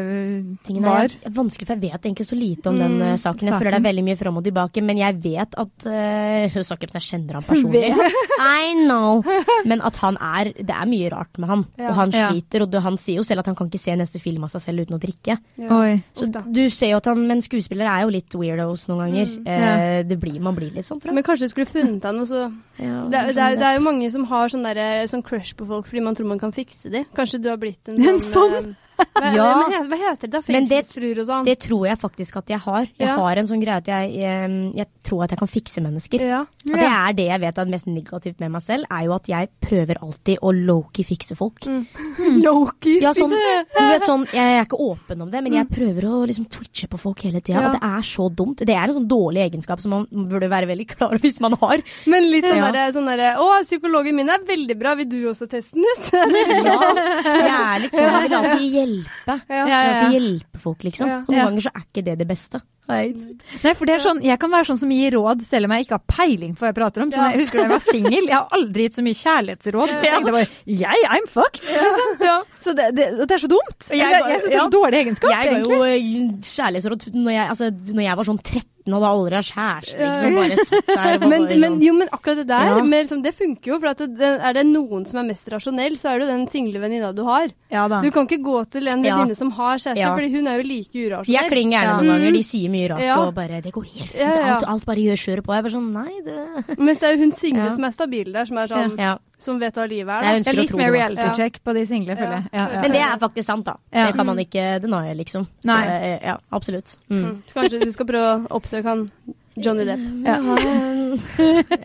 [0.81, 1.11] var.
[1.13, 3.45] er vanskelig, for jeg vet egentlig så lite om Mm, den eh, saken.
[3.45, 3.59] Jeg saken.
[3.61, 6.75] føler det er veldig mye fram og tilbake, men jeg vet at uh, Hun sa
[6.75, 7.93] ikke at jeg kjenner han personlig.
[8.63, 9.21] I know.
[9.65, 11.65] Men at han er Det er mye rart med han.
[11.77, 11.89] Ja.
[11.91, 12.29] Og han Ja.
[12.31, 14.49] sliter, og du, han sier jo selv at han kan ikke se neste film av
[14.55, 15.37] seg selv uten å drikke.
[15.57, 15.69] Ja.
[15.81, 16.01] Oi.
[16.17, 19.27] Så du ser jo at han Men skuespillere er jo litt weirdos noen ganger.
[19.37, 19.45] Mm.
[19.45, 20.03] Ja.
[20.07, 21.15] det blir, man blir litt sånn, tror jeg.
[21.21, 22.47] Men kanskje du skulle funnet han, og så
[22.79, 25.87] Ja, det, det, det er jo mange som har sånn, der, sånn crush på folk
[25.87, 27.05] fordi man tror man kan fikse de.
[27.15, 28.69] Kanskje du har blitt en En sånn, sånn?
[28.69, 29.47] eh, hva, Ja.
[29.69, 31.45] hva, hva heter det Fengselsfruer og sånn?
[31.45, 32.81] Det tror jeg faktisk at jeg har.
[32.97, 33.15] Jeg Ja.
[33.17, 36.19] har en sånn greie at jeg, jeg, jeg tror at jeg kan fikse mennesker.
[36.21, 36.41] ja.
[36.67, 39.25] Og det er det jeg vet er mest negativt med meg selv, er jo at
[39.27, 41.59] jeg prøver alltid å low-key fikse folk.
[42.45, 42.97] Loki.
[43.01, 46.25] Ja, sånn, du vet sånn, Jeg er ikke åpen om det, men jeg prøver å
[46.27, 47.61] liksom twitche på folk hele tida.
[47.61, 47.67] Ja.
[47.69, 48.57] Og det er så dumt.
[48.65, 51.53] Det er en sånn dårlig egenskap som man burde være veldig klar over hvis man
[51.61, 51.81] har.
[52.05, 52.71] Men litt sånn Ja.
[52.71, 56.11] derre sånn der, Å, psykologen min er veldig bra, vil du også teste den ut?
[56.11, 56.79] Ja,
[57.23, 58.86] jeg er litt sånn, jeg vil alltid hjelpe.
[59.27, 59.37] Ja.
[59.49, 61.07] Ja, vil alltid hjelpe folk, liksom.
[61.11, 61.19] Ja.
[61.21, 61.45] Og noen Ja.
[61.49, 62.61] ganger så er ikke det det beste.
[62.87, 65.85] Nei, for det er sånn, Jeg kan være sånn som gir råd selv om jeg
[65.87, 67.11] ikke har peiling på hva jeg prater om.
[67.11, 67.31] Så Ja.
[67.33, 69.87] jeg husker da jeg var singel, jeg har aldri gitt så mye kjærlighetsråd.
[69.91, 71.63] Jeg tenkte bare yeah, I'm fucked!
[71.67, 72.43] Liksom.
[72.67, 73.89] Så det, det, det er så dumt.
[73.89, 74.65] Jeg Jeg, jeg syns det er ja.
[74.67, 75.77] så dårlig egenskap, Jeg ga egentlig.
[75.77, 79.47] jo eh, kjærlighetsråd når jeg, altså, når jeg var sånn 13 og hadde aldri hatt
[79.51, 79.97] kjæreste.
[79.99, 81.81] Liksom, bare satt der Bare, Men, men, sånn.
[81.83, 82.75] jo, men akkurat det der, Ja.
[82.87, 83.79] med, liksom, det funker jo.
[83.83, 86.45] For at det, er det noen som er mest rasjonell, så er det jo den
[86.53, 87.51] single venninna du har.
[87.73, 87.99] Ja da.
[88.05, 89.17] Du kan ikke gå til en Ja.
[89.17, 90.13] venninne som har kjæreste, Ja.
[90.15, 91.35] fordi hun er jo like urasjonell.
[91.35, 91.97] Jeg klinger gjerne Ja.
[91.99, 92.31] noen ganger.
[92.39, 93.17] De sier mye rart Ja.
[93.19, 94.21] og bare 'Det går helt fint.
[94.23, 94.55] Ja, ja.
[94.55, 97.11] Alt, alt bare gjør kjøret på.' Jeg er bare sånn Nei, det Mens det er
[97.15, 97.75] jo hun single Ja.
[97.75, 99.17] som er stabil der, som er sånn Ja.
[99.39, 100.21] Som vet hva livet er.
[100.23, 100.33] Jeg Da.
[100.33, 101.33] Jeg, Det er litt mer reality Ja.
[101.37, 102.49] check på de single, føler jeg.
[102.53, 102.81] Ja, ja.
[102.81, 103.75] Men det er faktisk sant, da.
[103.93, 104.07] Ja.
[104.07, 105.45] Det kan man ikke denie, liksom.
[105.61, 105.83] Så, Nei.
[105.85, 106.97] eh, ja, absolutt.
[107.09, 107.23] Mm.
[107.23, 107.43] Mm.
[107.47, 109.11] Så kanskje du skal prøve å oppsøke han
[109.57, 110.01] Johnny Depp.
[110.25, 110.37] Ja.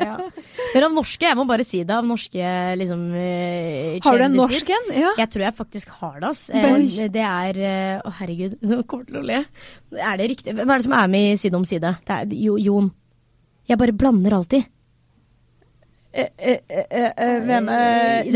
[0.01, 0.17] ja.
[0.75, 4.37] Men av norske, jeg må bare si det, av norske liksom kjendiser Har du en
[4.37, 4.91] norsk en?
[4.97, 5.13] Ja.
[5.19, 6.43] Jeg tror jeg faktisk har det, ass.
[6.53, 9.43] Eh, Det er eh, Å, herregud, nå kommer til å le.
[9.97, 10.57] Er det riktig?
[10.57, 11.97] Hvem er det som er med i Side om side?
[12.09, 12.91] Det er Jon.
[13.69, 14.65] Jeg bare blander alltid.
[16.15, 17.69] Eh, eh, eh, Hvem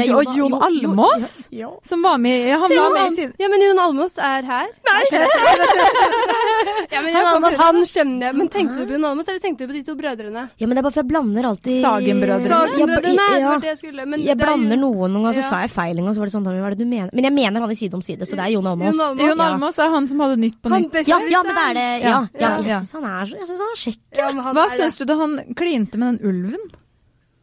[0.07, 1.49] Jo- Jon- Jon Jo- Almås?
[1.85, 4.67] Som var med ja, Han var med i siden Ja, men Jon Almås er her.
[4.87, 5.03] Nei!
[6.95, 8.37] ja, men Jon Almås, han skjønner jeg.
[8.39, 10.47] Men tenkte du på Jon Almås, eller tenkte du på de to brødrene?
[10.57, 12.49] ja, men det er bare for jeg blander alltid Sagen-brødrene.
[12.49, 14.07] Sagen-brødrene, det Ja, var det jeg skulle.
[14.07, 16.15] Men jeg det er blander noen noen ganger, så sa jeg feil en gang.
[16.17, 17.11] Så var det sånn, hva er det du mener?
[17.13, 18.97] Men jeg mener han i Side om side, så det er Jon Almås.
[19.21, 19.79] Jon Almås.
[19.85, 20.97] Er han som hadde Nytt på Nytt.
[21.07, 21.89] Ja, ja, men det er det.
[22.07, 22.63] Ja, Ja, ja, ja.
[22.65, 24.01] jeg syns han er så Jeg synes han er kjekk.
[24.17, 26.65] Ja, Hva syns du da han klinte med den ulven?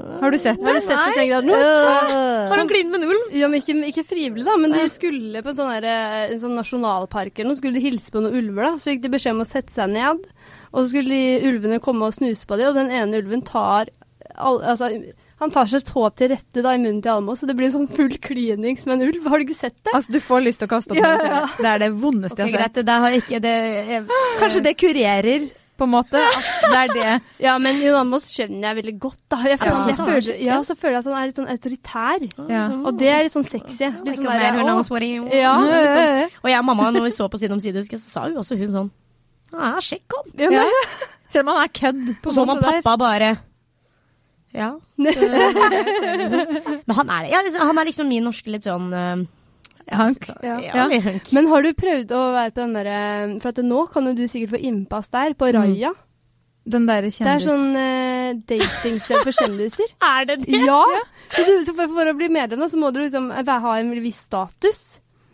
[0.02, 1.58] Har du sett Har du sett så tenker jeg nå?
[1.58, 3.36] Har han klint med en ulv?
[3.38, 6.42] Ja, men ikke, ikke frivillig, da, men de skulle på en sånn, her, eh, en
[6.42, 8.72] sånn nasjonalpark eller noe, skulle de hilse på noen ulver, da.
[8.82, 10.26] Så fikk de beskjed om å sette seg ned.
[10.74, 13.94] Og så skulle de ulvene komme og snuse på dem, og den ene ulven tar
[14.34, 14.90] all, altså,
[15.44, 17.90] han tar seg så til rette da i munnen til Almås, så det blir sånn
[17.92, 19.26] full klinings med en ulv.
[19.30, 19.92] Har du ikke sett det?
[19.94, 21.42] Altså, du får lyst til å kaste opp Ja, ja.
[21.44, 21.64] det.
[21.66, 22.88] Det er det vondeste okay, jeg har greit, sett.
[22.88, 23.58] det har ikke det
[23.92, 24.06] jeg,
[24.40, 26.20] Kanskje det kurerer, på en måte.
[26.22, 27.14] At det er det.
[27.46, 29.38] Ja, men Jon Almaas skjønner jeg veldig godt, da.
[29.50, 29.86] Jeg føler, Ja.
[29.90, 32.28] jeg føler, ja, så føler jeg at han er litt sånn autoritær.
[32.50, 32.64] Ja.
[32.84, 33.90] Og det er litt sånn sexy.
[34.06, 34.52] Litt sånn der, ja,
[34.84, 36.30] sånn.
[36.44, 38.28] Og jeg og mamma, når vi så på Side om side, husker jeg, så sa
[38.30, 38.92] jo også hun sånn
[39.54, 40.32] Ja, sjekk han.
[40.40, 40.68] ja, Ja.
[41.34, 42.22] Selv om han er kødd.
[42.22, 43.32] på Og så må pappa bare
[44.54, 44.72] Ja.
[44.98, 47.26] Men han er.
[47.32, 49.24] Ja, liksom, han er liksom min norske litt sånn uh,
[49.92, 50.30] Hank.
[50.46, 50.58] Ja.
[50.64, 50.88] Ja.
[51.36, 52.98] Men har du prøvd å være på den derre
[53.44, 55.92] For at nå kan jo du sikkert få innpass der, på Raja.
[56.64, 59.96] Den derre Det er sånn uh, datingsted for kjendiser.
[60.14, 60.62] Er det det?
[60.64, 60.82] ja!
[61.34, 63.92] Så, du, så for, for å bli medlem, så må du liksom eh, ha en
[64.00, 64.82] viss status.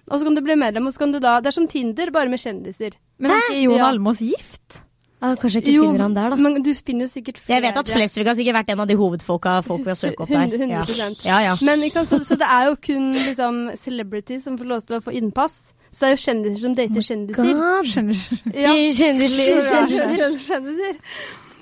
[0.09, 2.09] Og så kan du bli medlem, og så kan du da Det er som Tinder,
[2.15, 2.97] bare med kjendiser.
[3.21, 3.89] Men er ikke Jon Ja.
[3.91, 4.81] Almås gift?
[5.21, 6.35] Ja, kanskje jeg ikke finner han der, da.
[6.39, 7.55] men du finner jo sikkert flere.
[7.57, 10.29] Jeg vet at Flesvig har sikkert vært en av de hovedfolka folk vil søke opp
[10.29, 10.45] der.
[10.47, 11.09] 100 Ja.
[11.25, 11.55] Ja, ja.
[11.65, 14.95] Men ikke sant, så, så det er jo kun liksom celebrities som får lov til
[14.95, 15.73] å få innpass.
[15.91, 17.43] Så det er jo kjendiser som dater kjendiser.
[17.43, 17.91] God.
[17.91, 18.15] Skjønner?
[18.53, 18.73] Ja.
[19.01, 19.61] Kjendiser.
[19.67, 20.37] Kjendiser.
[20.47, 20.95] Kjendiser.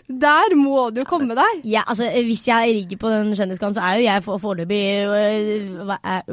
[0.07, 1.65] Der må du komme deg.
[1.67, 5.97] Ja, altså, hvis jeg rigger på den kjendiskanten, så er jo jeg for- foreløpig øh,
[5.97, 6.23] er- er-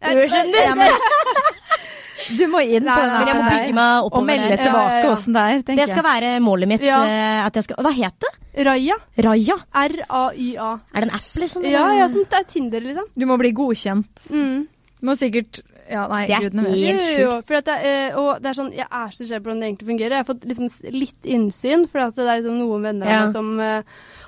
[0.00, 0.64] er- kjendis.
[0.64, 0.86] Ja, men-
[2.38, 4.24] Du må inn Nei, på den her, Men jeg må appen bygge der meg og
[4.26, 4.50] melde der.
[4.50, 5.12] Ja, ja, tilbake ja.
[5.12, 6.82] åssen det er, tenker Det skal være målet mitt.
[6.86, 6.98] Ja.
[7.06, 8.32] eh, At jeg skal, hva het det?
[8.66, 8.96] Raja.
[9.26, 9.56] Raja?
[9.84, 10.70] R-a-y-a.
[10.94, 11.64] Er det en app, liksom?
[11.68, 13.06] Ja, ja, som det er Tinder, liksom.
[13.14, 14.26] Du må bli godkjent.
[14.32, 14.66] Mm.
[15.00, 16.74] Du må sikkert Ja, nei, Det er gudene vet.
[16.82, 19.22] helt Jo, jo, jo, for at det, eh, og det er sånn, Jeg er så
[19.22, 20.10] nysgjerrig på hvordan det egentlig fungerer.
[20.16, 23.20] Jeg har fått liksom litt innsyn, for at det er liksom noen venner Ja.
[23.26, 23.82] meg som eh,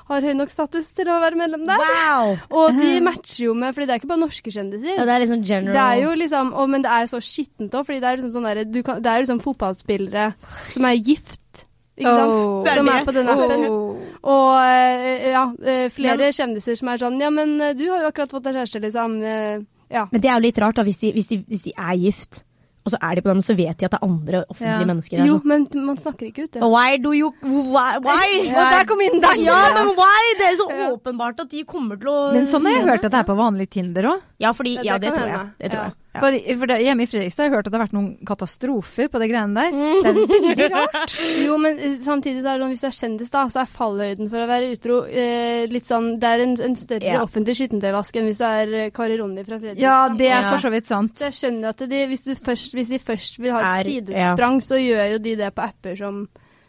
[0.08, 1.82] har høy nok status til å være medlem der.
[1.82, 2.34] Wow!
[2.62, 4.94] Og de matcher jo med, fordi det er ikke bare norske kjendiser.
[4.96, 7.74] Ja, det er liksom general Det er jo liksom, og, Men det er så skittent
[7.76, 10.28] òg, fordi det er liksom sånn der, du kan, det er liksom fotballspillere
[10.72, 11.64] som er gift.
[11.98, 12.30] Ikke sant?
[12.30, 12.68] Oh.
[12.78, 13.64] Som er på den appen.
[13.68, 14.04] Oh.
[14.28, 18.10] Og eh, ja, flere flere kjendiser som er sånn Ja, men eh, du har jo
[18.12, 19.18] akkurat fått deg kjæreste, liksom.
[19.22, 20.04] eh, Ja.
[20.12, 22.42] Men det er jo litt rart, da, hvis de, hvis de, hvis de er gift,
[22.88, 24.88] og så er de på den, så vet de at det er andre offentlige Ja.
[24.88, 25.28] mennesker der.
[25.28, 26.62] Jo, men man snakker ikke ut det.
[26.64, 28.00] Why do you Why?
[28.00, 28.28] why?
[28.58, 29.44] Og der kom inn den!
[29.44, 30.24] Ja, men why?
[30.40, 33.04] Det er jo så åpenbart at de kommer til å Men sånn har jeg hørt
[33.04, 34.20] at det er på vanlig Tinder òg.
[34.40, 35.46] Ja, fordi, Ja, ja, det tror jeg.
[35.60, 35.90] Det tror Ja.
[35.92, 35.94] jeg.
[36.18, 36.22] Ja.
[36.26, 39.08] For, for det, hjemme i Fredrikstad har jeg hørt at det har vært noen katastrofer
[39.12, 39.72] på det greiene der.
[39.78, 40.02] Mm.
[40.02, 41.14] Det er veldig rart.
[41.46, 43.70] Jo, men eh, samtidig så er det sånn hvis du er kjendis, da, så er
[43.78, 47.22] fallhøyden for å være utro eh, litt sånn Det er en, en større Ja.
[47.24, 49.84] offentlig skittentøyvask enn hvis du er eh, Kari Ronny fra Fredrikstad.
[49.86, 51.14] Ja, det er for så vidt sant.
[51.20, 53.90] Så jeg skjønner at de, hvis, du først, hvis de først vil ha et Er-
[53.94, 56.24] sidesprang, så gjør jo de det på apper som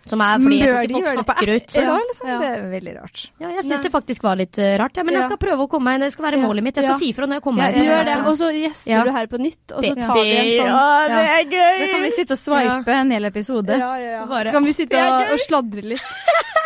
[0.10, 1.76] Som er fordi Bør de folk snakker ut.
[1.78, 1.98] Ja.
[2.10, 2.30] liksom?
[2.30, 2.38] Ja.
[2.42, 3.24] Det er veldig rart.
[3.38, 4.98] Ja, jeg syns det faktisk var litt eh, rart.
[4.98, 6.06] Ja, men jeg skal prøve å komme meg inn.
[6.08, 6.80] Det skal være målet mitt.
[6.80, 9.30] Jeg skal si ifra når jeg kommer meg Gjør det, og så gjester du her
[9.30, 11.78] på nytt, og så tar vi en sånn Ja, det er gøy!
[11.80, 13.78] Da kan vi sitte og swipe en hel episode.
[13.80, 14.24] Ja, ja, ja.
[14.28, 16.08] Så kan vi sitte og, og sladre litt.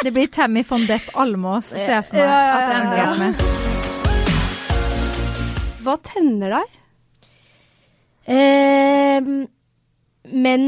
[0.04, 2.28] Det blir Tammy von Depp Almås, ser jeg for meg.
[2.28, 3.34] At jeg ender opp med.
[5.84, 6.68] Hva tenner deg?
[8.34, 9.20] Eh,
[10.32, 10.68] menn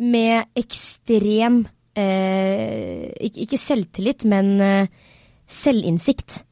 [0.00, 1.64] med ekstrem
[1.96, 4.86] eh, ikke, selvtillit, men eh,
[5.46, 6.42] selvinnsikt.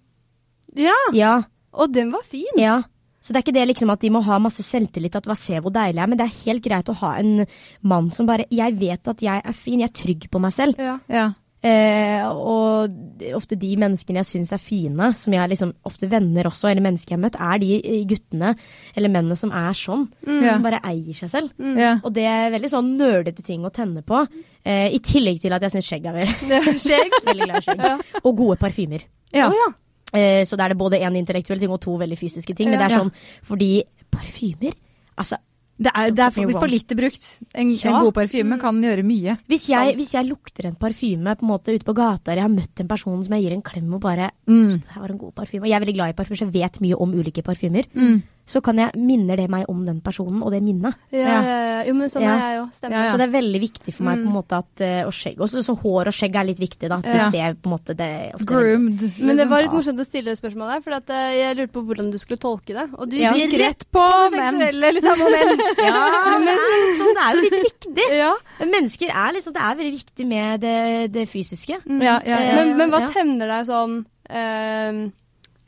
[0.78, 1.34] Ja, Ja,
[1.72, 2.48] og den var fin.
[2.58, 2.80] ja.
[3.22, 5.54] Så det er ikke det liksom at de må ha masse selvtillit, at hva se
[5.62, 7.44] hvor deilig jeg er, men det er helt greit å ha en
[7.86, 10.74] mann som bare Jeg vet at jeg er fin, jeg er trygg på meg selv.
[10.82, 10.96] Ja.
[11.06, 11.28] Ja.
[11.62, 12.90] Eh, og
[13.38, 17.14] ofte de menneskene jeg syns er fine, som jeg liksom Ofte venner også, eller mennesker
[17.14, 18.50] jeg har møtt, er de guttene
[18.98, 20.08] eller mennene som er sånn.
[20.26, 20.40] Mm.
[20.42, 21.52] Som bare eier seg selv.
[21.78, 21.92] Ja.
[22.02, 24.24] Og det er veldig sånn nerdete ting å tenne på.
[24.66, 27.16] Eh, I tillegg til at jeg syns skjegg er veldig Skjegg.
[27.30, 27.86] veldig glad i skjegg.
[27.86, 28.20] Ja.
[28.24, 29.06] Og gode parfymer.
[29.34, 29.46] Ja.
[29.50, 29.70] Oh, ja.
[30.18, 32.68] Eh, så da er det både én intellektuell ting og to veldig fysiske ting.
[32.72, 33.14] Men det er sånn
[33.48, 33.74] fordi
[34.12, 34.74] parfymer
[35.12, 35.36] Altså,
[35.82, 37.24] Det er, det er for, for lite brukt.
[37.54, 37.90] En, Ja.
[37.96, 39.36] en god parfyme kan gjøre mye.
[39.48, 42.48] hvis jeg, hvis jeg lukter en parfyme på en måte ute på gata, eller jeg
[42.50, 44.78] har møtt en person som jeg gir en klem og bare Mm.
[44.80, 45.62] Det her var en god parfyme.
[45.62, 47.84] Og jeg er veldig glad i parfymer, så jeg vet mye om ulike parfymer.
[47.94, 48.22] Mm.
[48.44, 50.96] Så kan jeg, minner det meg om den personen og det minnet.
[51.14, 51.82] Ja, ja, ja.
[51.86, 52.32] Jo, men sånn Ja.
[52.34, 52.72] er jeg òg.
[52.74, 52.90] Stemmer.
[52.96, 53.12] Ja, ja.
[53.12, 54.34] Så det er veldig viktig for meg på en Mm.
[54.34, 55.62] måte at eh, Og skjegg også.
[55.62, 56.96] Så hår og skjegg er litt viktig, da.
[56.98, 57.12] At Ja.
[57.12, 59.00] du ser på en måte det ofte Groomed.
[59.18, 59.48] Men det liksom.
[59.48, 62.18] var litt morsomt å stille det spørsmålet, for at, eh, jeg lurte på hvordan du
[62.18, 62.90] skulle tolke det.
[62.98, 63.32] Og du Ja.
[63.32, 65.58] gikk rett på på seksuelle, liksom, og menn.
[65.78, 66.58] Ja, men
[66.98, 68.16] sånn, det er jo litt viktig.
[68.18, 68.34] Ja.
[68.60, 71.78] Mennesker er liksom Det er veldig viktig med det, det fysiske.
[71.86, 72.54] Ja, ja, ja.
[72.56, 73.08] Men, men hva Ja.
[73.08, 75.10] tenner deg sånn uh,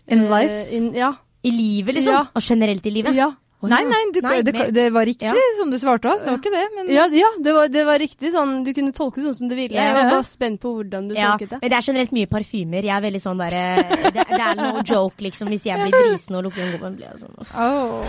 [0.06, 0.72] In eh, life?
[0.72, 1.12] in- ja.
[1.44, 2.12] I livet, liksom.
[2.14, 2.26] Ja.
[2.34, 3.14] Og generelt i livet.
[3.16, 3.30] Ja.
[3.64, 5.32] Oh, Nei, nei, du, Nei, det, det var riktig Ja.
[5.56, 6.20] som du svarte oss.
[6.20, 8.58] Det var ikke det, men Ja, ja det, var, det var riktig sånn.
[8.66, 9.72] Du kunne tolke det sånn som du ville.
[9.72, 9.94] Jeg Ja.
[9.96, 11.58] var bare spent på hvordan du Ja, tolket det.
[11.62, 12.82] men det er generelt mye parfymer.
[12.84, 13.64] Jeg er veldig sånn derre
[14.12, 15.48] det, det er no joke, liksom.
[15.48, 18.04] Hvis jeg blir brisen og lukter en god blir jeg sånn oh.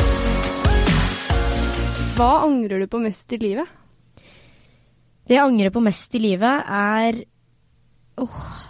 [2.17, 3.67] Hva angrer du på mest i livet?
[5.25, 7.23] Det jeg angrer på mest i livet, er
[8.19, 8.64] Åh.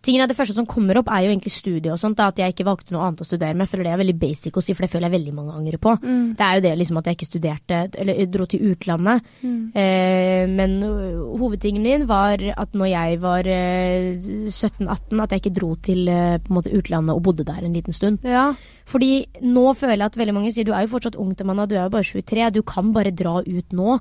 [0.00, 2.16] Tingene, Det første som kommer opp, er jo egentlig studiet og sånt.
[2.16, 3.68] Da, at jeg ikke valgte noe annet å studere med.
[3.68, 5.92] Føler det er veldig basic å si, for det føler jeg veldig mange angrer på.
[6.00, 9.28] Det er jo det liksom at jeg ikke studerte, eller dro til utlandet.
[9.44, 14.16] Eh, men øh, hovedtingen min var at når jeg var eh,
[14.48, 17.76] 17-18, at jeg ikke dro til eh, på en måte utlandet og bodde der en
[17.76, 18.24] liten stund.
[18.24, 18.50] Ja.
[18.88, 21.60] Fordi nå føler jeg at veldig mange sier du er jo fortsatt ung til mann,
[21.68, 24.00] du er jo bare 23, du kan bare dra ut nå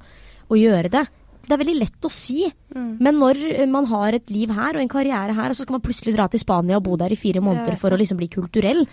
[0.50, 1.06] og gjøre det.
[1.50, 2.44] Det er veldig lett å si,
[2.78, 5.86] men når eh, man har et liv her og en karriere her, så skal man
[5.86, 8.84] plutselig dra til Spania og bo der i fire måneder for å liksom bli kulturell,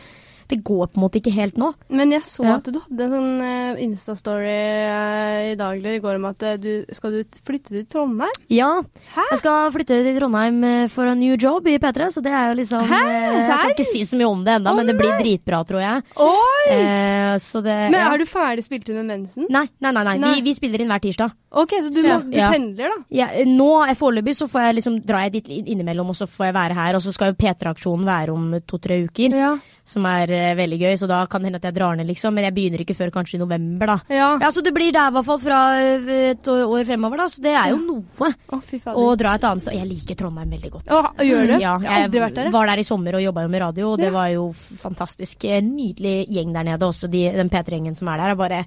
[0.48, 1.72] det går på en måte ikke helt nå.
[1.90, 2.56] Men jeg så Ja.
[2.56, 6.42] at du hadde en sånn eh, Insta-story eh, i dag eller i går om at
[6.42, 8.30] eh, du skal du flytte til Trondheim.
[8.52, 8.82] Ja,
[9.14, 9.24] Hæ?
[9.32, 12.58] jeg skal flytte til Trondheim for en new job i P3, så det er jo
[12.60, 13.00] liksom Hæ?
[13.06, 16.02] Jeg kan ikke si så mye om det ennå, men det blir dritbra, tror jeg.
[16.20, 16.76] Oi!
[16.76, 18.12] Eh, så det Men ja.
[18.14, 19.46] er du ferdig spilt med mensen?
[19.50, 20.04] Nei, nei, nei.
[20.04, 20.16] nei.
[20.18, 20.34] Nei.
[20.36, 21.34] Vi, vi spiller inn hver tirsdag.
[21.56, 22.50] Ok, så du, så, må, du Ja.
[22.52, 23.04] pendler, da?
[23.10, 26.54] Ja, nå foreløpig så får jeg liksom, drar jeg dit innimellom, og så får jeg
[26.58, 26.98] være her.
[26.98, 29.54] Og så skal jo P3-aksjonen være om to-tre uker, Ja.
[29.86, 30.94] Som er eh, veldig gøy.
[30.98, 32.34] Så da kan det hende at jeg drar ned, liksom.
[32.34, 33.98] Men jeg begynner ikke før kanskje i november, da.
[34.12, 34.30] Ja.
[34.42, 37.28] Ja, Så det blir der i hvert fall fra eh, et år fremover, da.
[37.30, 38.32] Så det er jo noe.
[38.50, 38.60] Å.
[38.96, 39.78] Å dra et annet sted.
[39.78, 40.90] Jeg liker Trondheim veldig godt.
[40.90, 41.54] Ja, gjør du?
[41.62, 42.50] Ja, jeg har aldri vært der.
[42.50, 42.56] jeg.
[42.58, 44.50] var der i sommer og jobba jo med radio, og det var jo
[44.82, 45.46] fantastisk.
[45.66, 48.34] Nydelig gjeng der nede også, de, den P3-gjengen som er der.
[48.34, 48.64] er bare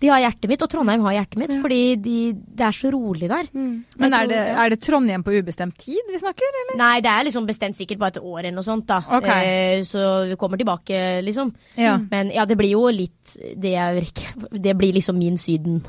[0.00, 3.28] De har hjertet mitt, og Trondheim har hjertet mitt, fordi de, det er så rolig
[3.30, 3.48] der.
[3.54, 6.78] Men er det, er det Trondheim på ubestemt tid vi snakker, eller?
[6.78, 9.00] Nei, det er liksom bestemt sikkert bare et år eller noe sånt, da.
[9.18, 9.48] Okay.
[9.78, 11.50] Eh, så vi kommer tilbake, liksom.
[11.78, 11.96] Ja.
[12.10, 13.14] Men ja, det blir jo litt
[13.58, 15.82] Det, jeg ikke, det blir liksom min Syden.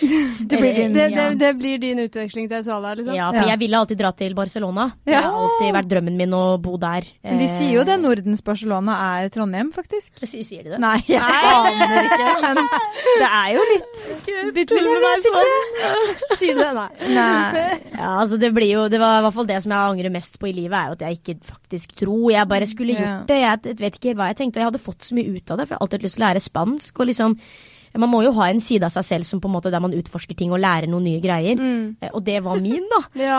[0.46, 1.34] Det blir din, Det, det, ja.
[1.36, 3.14] det blir din utveksling til Australia, liksom?
[3.16, 3.48] Ja, for Ja.
[3.52, 4.86] jeg ville alltid dra til Barcelona.
[5.04, 7.06] Det har alltid vært drømmen min å bo der.
[7.24, 10.16] Men de sier jo Eh, det Nordens Barcelona er Trondheim, faktisk.
[10.26, 10.78] Sier de det?
[10.82, 12.66] Nei, jeg aner ikke,
[13.22, 15.52] det er jo litt Bitte lille meg sånn.
[16.40, 16.72] Sier du det?
[16.76, 16.88] Nei.
[17.16, 17.66] Nei.
[17.92, 20.38] Ja, altså det blir jo Det var i hvert fall det som jeg angrer mest
[20.42, 22.26] på i livet, er jo at jeg ikke faktisk tror.
[22.34, 23.40] Jeg bare skulle gjort det.
[23.44, 25.66] Jeg vet ikke hva jeg tenkte, og jeg hadde fått så mye ut av det,
[25.68, 27.00] for jeg har alltid hatt lyst til å lære spansk.
[27.02, 27.38] Og liksom
[27.96, 29.94] Man må jo ha en side av seg selv som på en måte der man
[29.96, 31.56] utforsker ting og lærer noen nye greier.
[31.56, 31.96] Mm.
[32.04, 32.98] Eh, Og det var min, da.
[33.26, 33.38] Ja.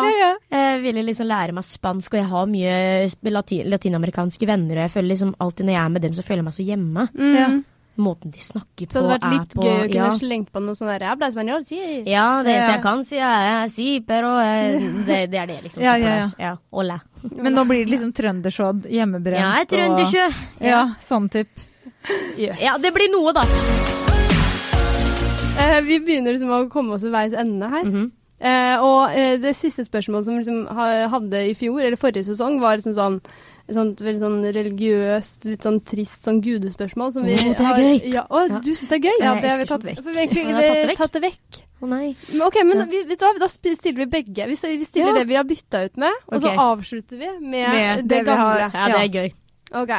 [0.50, 4.94] Jeg ville liksom lære meg spansk, og jeg har mye latin latinamerikanske venner, og jeg
[4.96, 7.06] føler liksom alltid når jeg er med dem, så føler jeg meg så hjemme.
[7.14, 7.60] Mm.
[7.98, 8.04] Ja.
[8.04, 10.12] Måten de snakker på, Så det hadde vært litt er på gøy å kunne ja.
[10.20, 11.80] slengt på noe sånn der Jeg ble spanjol, si.
[12.06, 12.72] Ja, det eneste Ja.
[12.76, 14.36] jeg kan si, er si, pero
[15.08, 15.84] det, det er det, liksom.
[15.84, 16.28] Ja, ja, ja.
[16.40, 17.00] ja hola.
[17.36, 20.28] Men nå blir det liksom trøndersodd, hjemmebrent Ja, er trøndersjø.
[20.62, 21.66] og Ja, sånn type.
[22.38, 22.62] Yes.
[22.62, 23.44] Ja, det blir noe, da.
[25.58, 27.84] Eh, vi begynner liksom å komme oss til veis ende her.
[27.84, 28.12] Mhm.
[28.38, 30.68] Eh, og eh, det siste spørsmålet som vi liksom
[31.10, 33.16] hadde i fjor, eller forrige sesong, var liksom sånn
[33.68, 37.12] et sånt veldig sånn religiøst, litt sånn trist sånn gudespørsmål.
[37.14, 38.14] Som vi Å, det er har, gøy.
[38.14, 38.60] Ja, å, Ja.
[38.64, 39.18] du syns det er gøy?
[39.20, 40.04] Ja, det har vi tatt vekk.
[40.04, 40.98] Vi har vi tatt det vi vekk.
[40.98, 41.62] tatt det vekk.
[41.82, 42.16] Å nei.
[42.32, 42.86] Men ok, men Ja.
[42.86, 43.40] vi, vet du hva?
[43.40, 44.48] da stiller vi begge.
[44.48, 45.14] Vi, stiller Ja.
[45.20, 48.32] det vi har bytta ut med, og så avslutter vi med, Med det, det vi
[48.32, 48.72] har- gamle.
[48.74, 49.34] Ja, det er gøy.
[49.76, 49.90] Ok.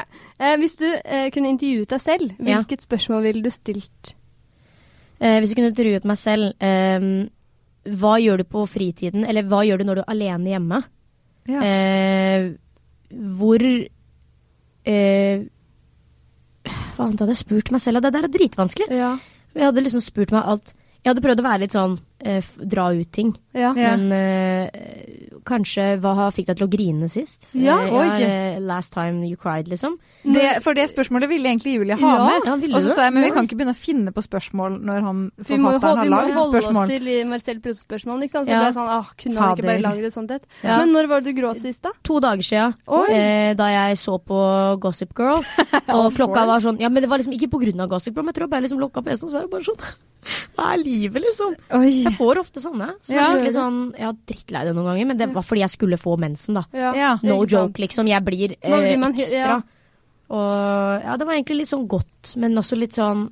[0.41, 2.63] Eh, hvis du eh, kunne intervjuet deg selv, Ja.
[2.63, 4.15] hvilket spørsmål ville du stilt?
[5.21, 7.29] Eh, hvis jeg kunne intervjuet meg selv ehm,
[7.85, 9.25] Hva gjør du på fritiden?
[9.29, 10.85] Eller hva gjør du når du er alene hjemme?
[11.49, 11.61] Ja.
[13.11, 15.47] Hvor eh,
[16.69, 18.03] Hva annet hadde jeg spurt meg selv?
[18.05, 18.89] Det der er dritvanskelig.
[18.93, 19.15] Ja.
[19.57, 22.91] Jeg hadde liksom spurt meg alt Jeg hadde prøvd å være litt sånn eh, dra
[22.93, 23.33] ut ting.
[23.57, 23.73] Ja.
[23.79, 23.95] Ja.
[23.97, 27.49] Men eh, kanskje hva fikk deg til å grine sist?
[27.57, 28.07] Ja, Eh, oi.
[28.21, 29.97] Ja, last time you cried, liksom.
[30.25, 32.47] Det, for det spørsmålet ville egentlig Julie ha Ja, med.
[32.69, 35.01] ja, og så sa jeg men vi kan ikke begynne å finne på spørsmål når
[35.07, 36.03] han, Vi må lagd spørsmål.
[36.05, 36.89] vi må holde holde oss spørsmål.
[36.89, 38.47] til Marcel Proust-spørsmålene, ikke sant?
[38.49, 38.61] Så Ja.
[38.61, 40.43] det er sånn, ah, kunne han ikke bare lagd et sånt et?
[40.63, 40.79] Ja.
[40.79, 41.91] Men når var det du gråt sist, da?
[42.05, 42.75] To dager siden,
[43.11, 45.43] eh, da jeg så på Gossip Girl.
[45.89, 48.25] Og klokka var sånn Ja, men det var liksom ikke på grunn av Gossip Girl,
[48.25, 49.81] men jeg tror jeg bare liksom lukka PC-en, så var det bare sånn
[50.59, 51.55] Hva er livet, liksom?
[51.79, 52.03] Oi.
[52.05, 52.89] Jeg får ofte sånne.
[53.01, 53.23] Som Ja.
[53.23, 55.99] er skikkelig sånn Jeg var drittlei det noen ganger, men det var fordi jeg skulle
[56.01, 56.65] få mensen, da.
[56.77, 57.13] Ja.
[57.23, 58.11] No joke, liksom.
[58.11, 59.59] Jeg blir eh, blir man ekstra.
[59.59, 59.61] ja.
[60.29, 63.31] Og ja, det var egentlig litt sånn godt, men også litt sånn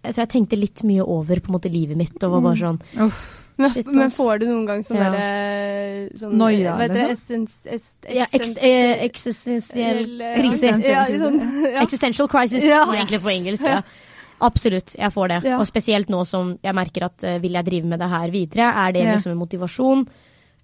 [0.00, 2.56] Jeg tror jeg tenkte litt mye over på en måte livet mitt, og var bare
[2.62, 3.26] sånn Uff.
[3.58, 5.08] Men, men får du noen gang sånn Ja.
[5.10, 7.42] derre sånn, Noia, Hva heter liksom?
[7.42, 10.04] Essens, es, ja, eks, eh, Eksistensiell
[10.38, 10.70] krise.
[10.86, 11.82] Ja, sånn, ja.
[11.82, 12.84] Existential crisis, Ja.
[12.94, 13.66] egentlig på engelsk.
[13.66, 13.82] Ja.
[14.48, 15.38] Absolutt, jeg får det.
[15.50, 15.58] Ja.
[15.58, 18.68] Og spesielt nå som jeg merker at uh, vil jeg drive med det her videre,
[18.86, 19.16] er det Ja.
[19.16, 20.06] liksom en motivasjon?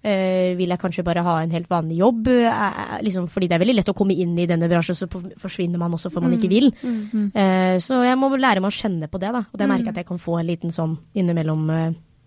[0.05, 2.27] Eh, vil jeg kanskje bare ha en helt vanlig jobb?
[2.29, 5.07] Eh, eh, liksom, fordi det er veldig lett å komme inn i denne bransjen, så
[5.09, 6.69] forsvinner man også for man ikke vil.
[6.83, 7.31] Mm.
[7.33, 9.41] Eh, så jeg må lære meg å kjenne på det, da.
[9.49, 11.71] Og det merker jeg at jeg kan få en liten sånn innimellom.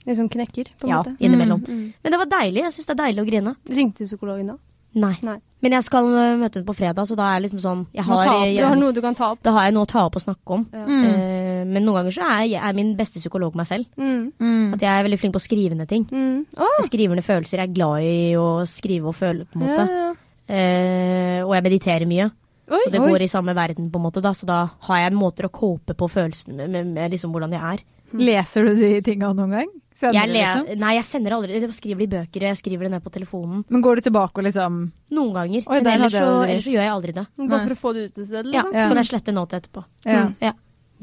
[0.08, 1.14] Liksom knekker, på en ja, måte.
[1.22, 1.62] innimellom.
[1.68, 1.84] Mm.
[2.02, 2.64] Men det var deilig.
[2.64, 3.54] Jeg syns det er deilig å grine.
[3.78, 4.58] Ringte psykologen da?
[4.94, 5.16] Nei.
[5.22, 5.36] Nei.
[5.60, 8.04] Men jeg skal eh, møte henne på fredag, så da er jeg liksom sånn Jeg
[8.06, 8.44] har, opp.
[8.46, 9.40] jeg, Du har noe du kan ta opp.
[9.42, 10.66] da har jeg noe å ta opp og snakke om.
[10.72, 10.84] Ja.
[10.86, 11.04] Mm.
[11.04, 13.84] Uh, men noen ganger så er jeg er min beste psykolog meg selv.
[13.98, 14.32] Mm.
[14.40, 14.74] Mm.
[14.74, 16.06] At jeg er veldig flink på å skrive ned ting.
[16.10, 16.46] Mm.
[16.56, 17.58] Å, Jeg skriver ned følelser.
[17.58, 19.88] Jeg er glad i å skrive og føle, på en måte.
[19.88, 20.14] ja.
[20.48, 22.30] Eh, og jeg mediterer mye.
[22.70, 23.10] Oi, Så det oi.
[23.12, 24.22] går i samme verden, på en måte.
[24.24, 27.52] da Så da har jeg måter å cope på følelsene med, med, med liksom hvordan
[27.52, 27.84] jeg er.
[28.16, 29.68] Leser du de tinga noen gang?
[29.98, 30.78] Sender Jeg le liksom?
[30.78, 33.64] Nei, jeg sender aldri Jeg skriver det i bøker, jeg skriver det ned på telefonen.
[33.68, 34.76] Men går du tilbake og liksom
[35.10, 35.64] Noen ganger.
[35.66, 37.26] Oi, men ellers så, ellers så gjør jeg aldri det.
[37.48, 38.72] Bare for å få det ut et sted, Ja, liksom?
[38.72, 38.88] Så Ja.
[38.88, 39.84] kan jeg slette note etterpå.
[40.06, 40.22] Ja.
[40.28, 40.52] Mm, ja.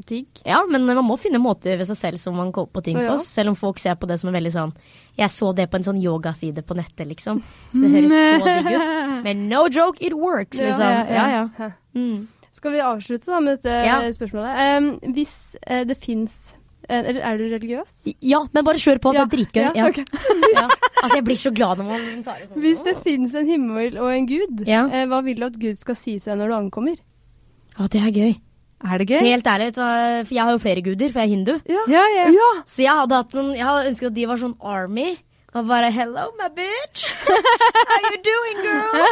[0.06, 0.26] Digg.
[0.44, 3.14] ja, men man må finne måter ved seg selv som man går på ting Ja.
[3.16, 3.20] på.
[3.24, 4.72] Selv om folk ser på det som er veldig sånn
[5.16, 7.42] Jeg så det på en sånn yogaside på nettet, liksom.
[7.72, 9.24] Så det høres så digg ut.
[9.24, 10.80] Men no joke, it works, liksom.
[10.84, 11.48] ja, Ja, ja.
[11.58, 11.70] ja.
[11.94, 12.26] Mm.
[12.52, 14.00] Skal vi avslutte da med dette Ja.
[14.12, 14.76] spørsmålet?
[14.78, 16.52] Um, hvis uh, det fins
[16.88, 17.94] Eller er du religiøs?
[18.22, 19.12] Ja, men bare kjør på.
[19.12, 19.62] Det er dritgøy.
[19.64, 19.98] ja, Ja, ok.
[20.56, 20.66] ja.
[21.02, 22.60] Altså, jeg blir så glad når man tar det sånn.
[22.62, 25.98] Hvis det fins en himmel og en gud, eh, hva vil du at Gud skal
[25.98, 26.96] si til deg når du ankommer?
[27.78, 28.34] Ja, det er gøy.
[28.86, 29.20] Er det gøy?
[29.24, 31.54] Helt ærlig, for jeg har jo flere guder, for jeg er hindu.
[31.66, 31.82] Ja.
[31.88, 32.48] Ja, ja.
[32.68, 35.16] Så jeg hadde hatt noen Jeg hadde ønsket at de var sånn army.
[35.56, 37.06] Og bare 'hello, my bitch'.
[37.90, 39.06] How you doing, girl?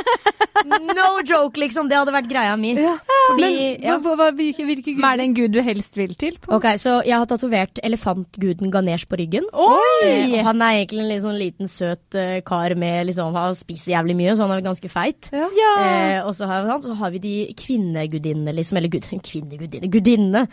[0.96, 1.88] No joke, liksom.
[1.88, 2.74] Det hadde vært greia mi.
[2.76, 2.98] Ja.
[3.30, 3.96] Fordi, ja.
[4.02, 6.36] Hva, hva, hvilke, hvilke Men er det en gud du helst vil til?
[6.42, 6.58] På?
[6.58, 9.48] Ok, så jeg har tatovert elefantguden Ganesh på ryggen.
[9.52, 10.04] Oi!
[10.04, 13.94] Eh, og han er egentlig en sånn liten, søt uh, kar med liksom Han spiser
[13.94, 15.30] jævlig mye, så han er ganske feit.
[15.32, 15.48] Ja.
[15.58, 15.72] Ja.
[15.80, 18.80] Eh, og så har, han, så har vi de kvinnegudinnene, liksom.
[18.80, 19.92] Eller gud, kvinnegudinnene.
[19.92, 20.44] Gudinnene.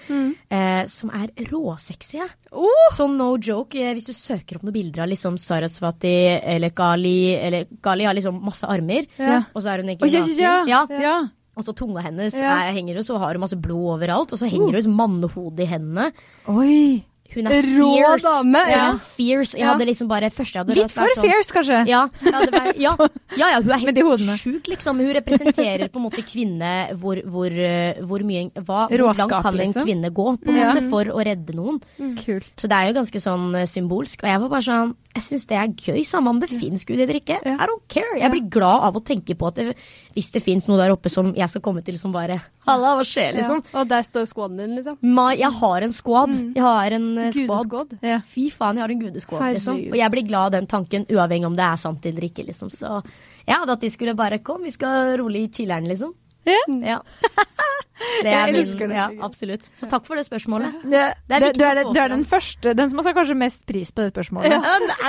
[0.47, 2.23] Eh, som er råsexy.
[2.51, 2.87] Oh!
[2.95, 3.79] Sånn no joke.
[3.79, 5.39] Eh, hvis du søker opp noen bilder av liksom
[5.81, 9.43] Sarasvati eller Kali Eller Kali har liksom masse armer, Ja.
[9.53, 10.37] og så er hun egentlig ja, naken.
[10.37, 10.85] ja, Ja.
[10.89, 11.01] ja.
[11.01, 11.27] ja.
[11.57, 12.69] Og så tunga hennes Ja.
[12.69, 14.31] er, henger jo, så har hun masse blod overalt.
[14.31, 16.11] Og så henger det ut mannehode i hendene.
[16.47, 17.03] Oi.
[17.33, 18.23] Hun er Rå fierce.
[18.23, 19.55] dame, Hun er fierce.
[19.57, 21.87] Jeg hadde liksom bare Litt for fierce, kanskje.
[21.87, 22.91] Ja, vært, ja,
[23.37, 24.97] ja, ja, hun er helt sjuk, liksom.
[24.99, 29.53] Hun representerer på en måte kvinne hvor, hvor, eh, hvor mye hva, Hvor langt kan
[29.53, 29.83] en liksom.
[29.85, 30.73] kvinne gå på en Ja.
[30.73, 31.79] måte for å redde noen?
[32.17, 32.51] Kult.
[32.57, 34.23] Så det er jo ganske sånn eh, symbolsk.
[34.23, 36.99] Og jeg var bare sånn Jeg syns det er gøy, samme om det fins Gud
[36.99, 37.41] eller ikke.
[37.43, 38.15] I don't care.
[38.19, 39.73] Jeg blir glad av å tenke på at det,
[40.15, 43.03] hvis det fins noe der oppe som jeg skal komme til som bare Halla, hva
[43.07, 43.63] skjer, liksom?
[43.65, 43.81] Ja.
[43.81, 44.99] Og der står squaden din, liksom.
[45.01, 46.35] Ma, jeg har en squad.
[46.55, 47.95] Jeg har en eh, squad.
[48.05, 48.19] Ja.
[48.29, 49.81] Fy faen, jeg har en gudesquad, liksom.
[49.89, 52.69] Og jeg blir glad av den tanken, uavhengig om det er sant eller ikke, liksom.
[52.71, 56.13] Så jeg ja, at de skulle bare Kom, vi skal rolig i chiller'n, liksom.
[56.45, 56.61] Ja.
[56.81, 56.99] Ja.
[58.01, 58.95] Det Jeg er min, elsker det.
[58.97, 59.67] ja, absolutt.
[59.77, 60.73] Så takk for det spørsmålet.
[60.89, 63.35] Det, Det er det, du, er, det- du er den første, den som har kanskje
[63.37, 64.49] mest pris på det spørsmålet.
[64.55, 64.57] Ja,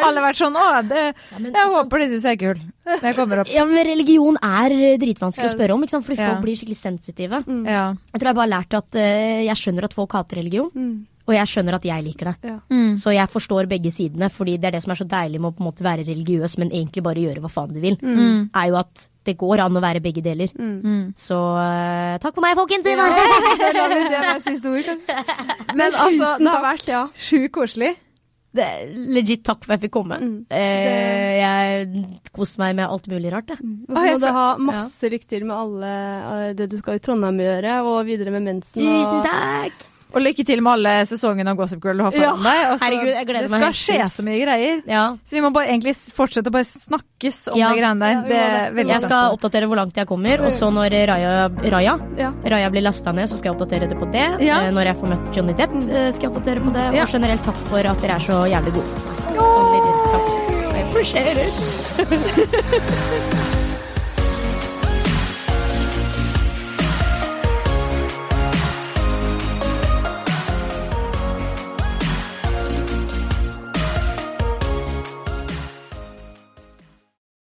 [0.04, 1.14] Alle har vært sånn 'Å, jeg
[1.54, 2.60] altså- håper de syns jeg er kul'.
[3.02, 3.48] Jeg kommer opp.
[3.48, 5.88] Ja, men religion er eh, dritvanskelig å spørre om, Ja.
[5.88, 7.44] folk blir skikkelig sensitive.
[7.64, 7.94] Ja.
[8.12, 11.06] Jeg tror jeg bare har lært at uh, jeg skjønner at folk hater religion, Mm.
[11.26, 12.36] Og jeg skjønner at jeg liker det.
[12.50, 12.56] Ja.
[12.72, 12.96] Mm.
[12.98, 15.56] Så jeg forstår begge sidene, fordi det er det som er så deilig med å
[15.56, 18.50] på en måte være religiøs, men egentlig bare gjøre hva faen du vil, Mm.
[18.54, 20.50] er jo at det går an å være begge deler.
[20.58, 21.14] Mm.
[21.16, 22.82] Så uh, takk for meg, folkens!
[23.62, 24.88] Så la vi det være siste ord.
[25.78, 27.04] Men altså, Tusen det har vært ja.
[27.14, 27.92] sjukt koselig.
[28.52, 30.18] Det er legit takk for at jeg fikk komme.
[30.20, 30.34] Mm.
[30.52, 31.86] Eh, jeg
[32.36, 33.62] koste meg med alt mulig rart, jeg.
[33.88, 35.92] Og så må du ha masse lykke til med alle
[36.50, 38.82] eh, det du skal i Trondheim gjøre, og videre med mensen.
[38.84, 39.88] og- Tusen takk!
[40.12, 42.58] Og lykke til med alle sesongene av Gossip Girl du har foran deg.
[42.68, 44.82] Altså, Herregud, jeg gleder det meg skal helt skje så mye greier.
[44.86, 45.04] Ja.
[45.24, 47.70] Så vi må bare egentlig fortsette å bare snakkes om Ja.
[47.72, 48.28] de greiene der.
[48.28, 51.94] Det er veldig Jeg skal oppdatere hvor langt jeg kommer, og så når Raja, Raja,
[52.18, 52.32] Ja.
[52.44, 54.26] Raja blir lasta ned, så skal jeg oppdatere det på det.
[54.40, 56.86] Eh, Når jeg får møtt Johnny Depp, eh, skal jeg oppdatere på det.
[57.02, 58.88] Og generelt takk for at dere er så jævlig gode.
[59.32, 59.72] Sånn
[60.12, 60.26] takk.
[60.72, 61.54] Jeg appreciate it.